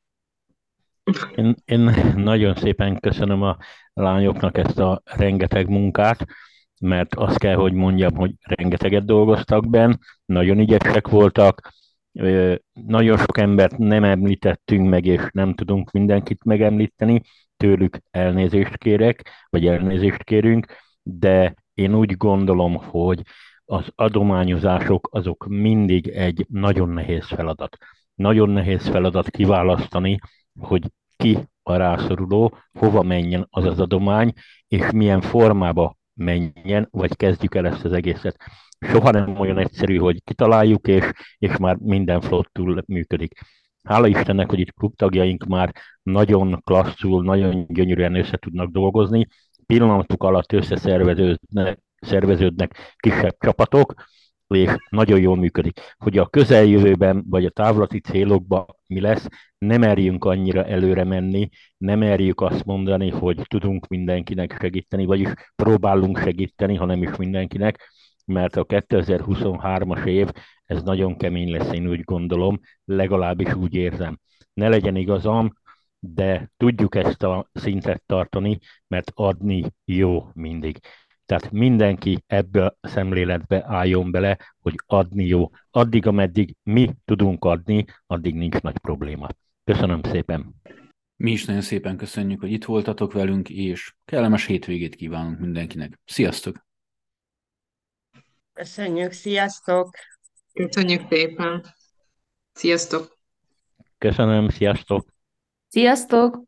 Én, 1.35 1.55
én 1.65 1.79
nagyon 2.15 2.55
szépen 2.55 2.99
köszönöm 2.99 3.41
a 3.41 3.57
lányoknak 3.93 4.57
ezt 4.57 4.79
a 4.79 5.01
rengeteg 5.03 5.69
munkát, 5.69 6.25
mert 6.79 7.15
azt 7.15 7.37
kell, 7.37 7.55
hogy 7.55 7.73
mondjam, 7.73 8.15
hogy 8.15 8.31
rengeteget 8.39 9.05
dolgoztak 9.05 9.69
benn, 9.69 9.93
nagyon 10.25 10.59
ügyesek 10.59 11.07
voltak, 11.07 11.73
nagyon 12.73 13.17
sok 13.17 13.37
embert 13.37 13.77
nem 13.77 14.03
említettünk 14.03 14.89
meg, 14.89 15.05
és 15.05 15.21
nem 15.31 15.53
tudunk 15.53 15.91
mindenkit 15.91 16.43
megemlíteni, 16.43 17.21
tőlük 17.57 17.97
elnézést 18.11 18.77
kérek, 18.77 19.29
vagy 19.49 19.67
elnézést 19.67 20.23
kérünk, 20.23 20.65
de 21.03 21.53
én 21.73 21.95
úgy 21.95 22.17
gondolom, 22.17 22.75
hogy 22.75 23.21
az 23.65 23.87
adományozások 23.95 25.09
azok 25.11 25.45
mindig 25.47 26.07
egy 26.07 26.45
nagyon 26.49 26.89
nehéz 26.89 27.25
feladat. 27.25 27.77
Nagyon 28.15 28.49
nehéz 28.49 28.87
feladat 28.87 29.29
kiválasztani, 29.29 30.19
hogy 30.59 30.83
ki 31.15 31.37
a 31.63 31.75
rászoruló, 31.75 32.57
hova 32.79 33.01
menjen 33.01 33.47
az 33.49 33.65
az 33.65 33.79
adomány, 33.79 34.33
és 34.67 34.91
milyen 34.91 35.21
formába 35.21 35.97
menjen, 36.13 36.87
vagy 36.91 37.15
kezdjük 37.15 37.55
el 37.55 37.67
ezt 37.67 37.85
az 37.85 37.91
egészet. 37.91 38.37
Soha 38.79 39.11
nem 39.11 39.39
olyan 39.39 39.57
egyszerű, 39.57 39.97
hogy 39.97 40.23
kitaláljuk, 40.23 40.87
és, 40.87 41.11
és 41.37 41.57
már 41.57 41.75
minden 41.75 42.21
flottul 42.21 42.83
működik. 42.87 43.39
Hála 43.83 44.07
Istennek, 44.07 44.49
hogy 44.49 44.59
itt 44.59 44.73
klubtagjaink 44.73 45.45
már 45.45 45.75
nagyon 46.03 46.61
klasszul, 46.63 47.23
nagyon 47.23 47.65
gyönyörűen 47.67 48.15
össze 48.15 48.37
tudnak 48.37 48.71
dolgozni, 48.71 49.27
pillanatok 49.65 50.23
alatt 50.23 50.53
összeszerveződnek 50.53 51.79
szerveződnek 52.05 52.95
kisebb 52.95 53.35
csapatok, 53.39 53.93
és 54.47 54.75
nagyon 54.89 55.19
jól 55.19 55.35
működik. 55.35 55.79
Hogy 55.97 56.17
a 56.17 56.25
közeljövőben, 56.25 57.23
vagy 57.29 57.45
a 57.45 57.49
távlati 57.49 57.99
célokban 57.99 58.65
mi 58.87 58.99
lesz, 58.99 59.27
nem 59.57 59.79
merjünk 59.79 60.25
annyira 60.25 60.65
előre 60.65 61.03
menni, 61.03 61.49
nem 61.77 61.99
merjük 61.99 62.41
azt 62.41 62.65
mondani, 62.65 63.09
hogy 63.09 63.41
tudunk 63.47 63.87
mindenkinek 63.87 64.57
segíteni, 64.59 65.05
vagyis 65.05 65.29
próbálunk 65.55 66.19
segíteni, 66.19 66.75
hanem 66.75 67.03
is 67.03 67.15
mindenkinek, 67.15 67.91
mert 68.25 68.55
a 68.55 68.65
2023-as 68.65 70.05
év, 70.05 70.31
ez 70.65 70.83
nagyon 70.83 71.17
kemény 71.17 71.51
lesz, 71.51 71.71
én 71.71 71.87
úgy 71.87 72.01
gondolom, 72.01 72.59
legalábbis 72.85 73.53
úgy 73.53 73.73
érzem. 73.73 74.19
Ne 74.53 74.67
legyen 74.67 74.95
igazam, 74.95 75.53
de 75.99 76.51
tudjuk 76.57 76.95
ezt 76.95 77.23
a 77.23 77.49
szintet 77.53 78.03
tartani, 78.05 78.59
mert 78.87 79.11
adni 79.13 79.63
jó 79.85 80.29
mindig. 80.33 80.79
Tehát 81.25 81.51
mindenki 81.51 82.23
ebbe 82.27 82.65
a 82.65 82.87
szemléletbe 82.87 83.63
álljon 83.67 84.11
bele, 84.11 84.37
hogy 84.59 84.75
adni 84.85 85.25
jó. 85.25 85.49
Addig, 85.69 86.07
ameddig 86.07 86.55
mi 86.63 86.95
tudunk 87.05 87.43
adni, 87.43 87.85
addig 88.07 88.35
nincs 88.35 88.61
nagy 88.61 88.77
probléma. 88.77 89.27
Köszönöm 89.63 90.01
szépen! 90.03 90.55
Mi 91.15 91.31
is 91.31 91.45
nagyon 91.45 91.61
szépen 91.61 91.97
köszönjük, 91.97 92.39
hogy 92.39 92.51
itt 92.51 92.65
voltatok 92.65 93.13
velünk, 93.13 93.49
és 93.49 93.95
kellemes 94.05 94.45
hétvégét 94.45 94.95
kívánunk 94.95 95.39
mindenkinek. 95.39 95.99
Sziasztok! 96.05 96.65
Köszönjük, 98.53 99.11
sziasztok! 99.11 99.95
Köszönjük 100.53 101.07
szépen! 101.09 101.65
Sziasztok! 102.51 103.17
Köszönöm, 103.97 104.49
sziasztok! 104.49 105.07
Sziasztok! 105.67 106.43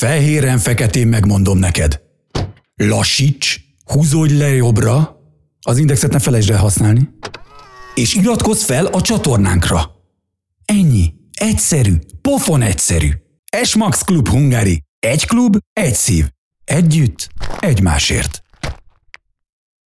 Fehéren-feketén 0.00 1.08
megmondom 1.08 1.58
neked. 1.58 2.00
Lassíts, 2.74 3.60
húzódj 3.84 4.34
le 4.34 4.48
jobbra, 4.48 5.20
az 5.60 5.78
indexet 5.78 6.12
ne 6.12 6.18
felejtsd 6.18 6.50
el 6.50 6.58
használni, 6.58 7.08
és 7.94 8.14
iratkozz 8.14 8.62
fel 8.62 8.86
a 8.86 9.00
csatornánkra. 9.00 9.90
Ennyi. 10.64 11.14
Egyszerű. 11.32 11.96
Pofon 12.20 12.62
egyszerű. 12.62 13.08
Esmax 13.52 14.02
Klub 14.02 14.28
Hungary. 14.28 14.82
Egy 14.98 15.26
klub, 15.26 15.56
egy 15.72 15.94
szív. 15.94 16.30
Együtt, 16.64 17.28
egymásért. 17.58 18.42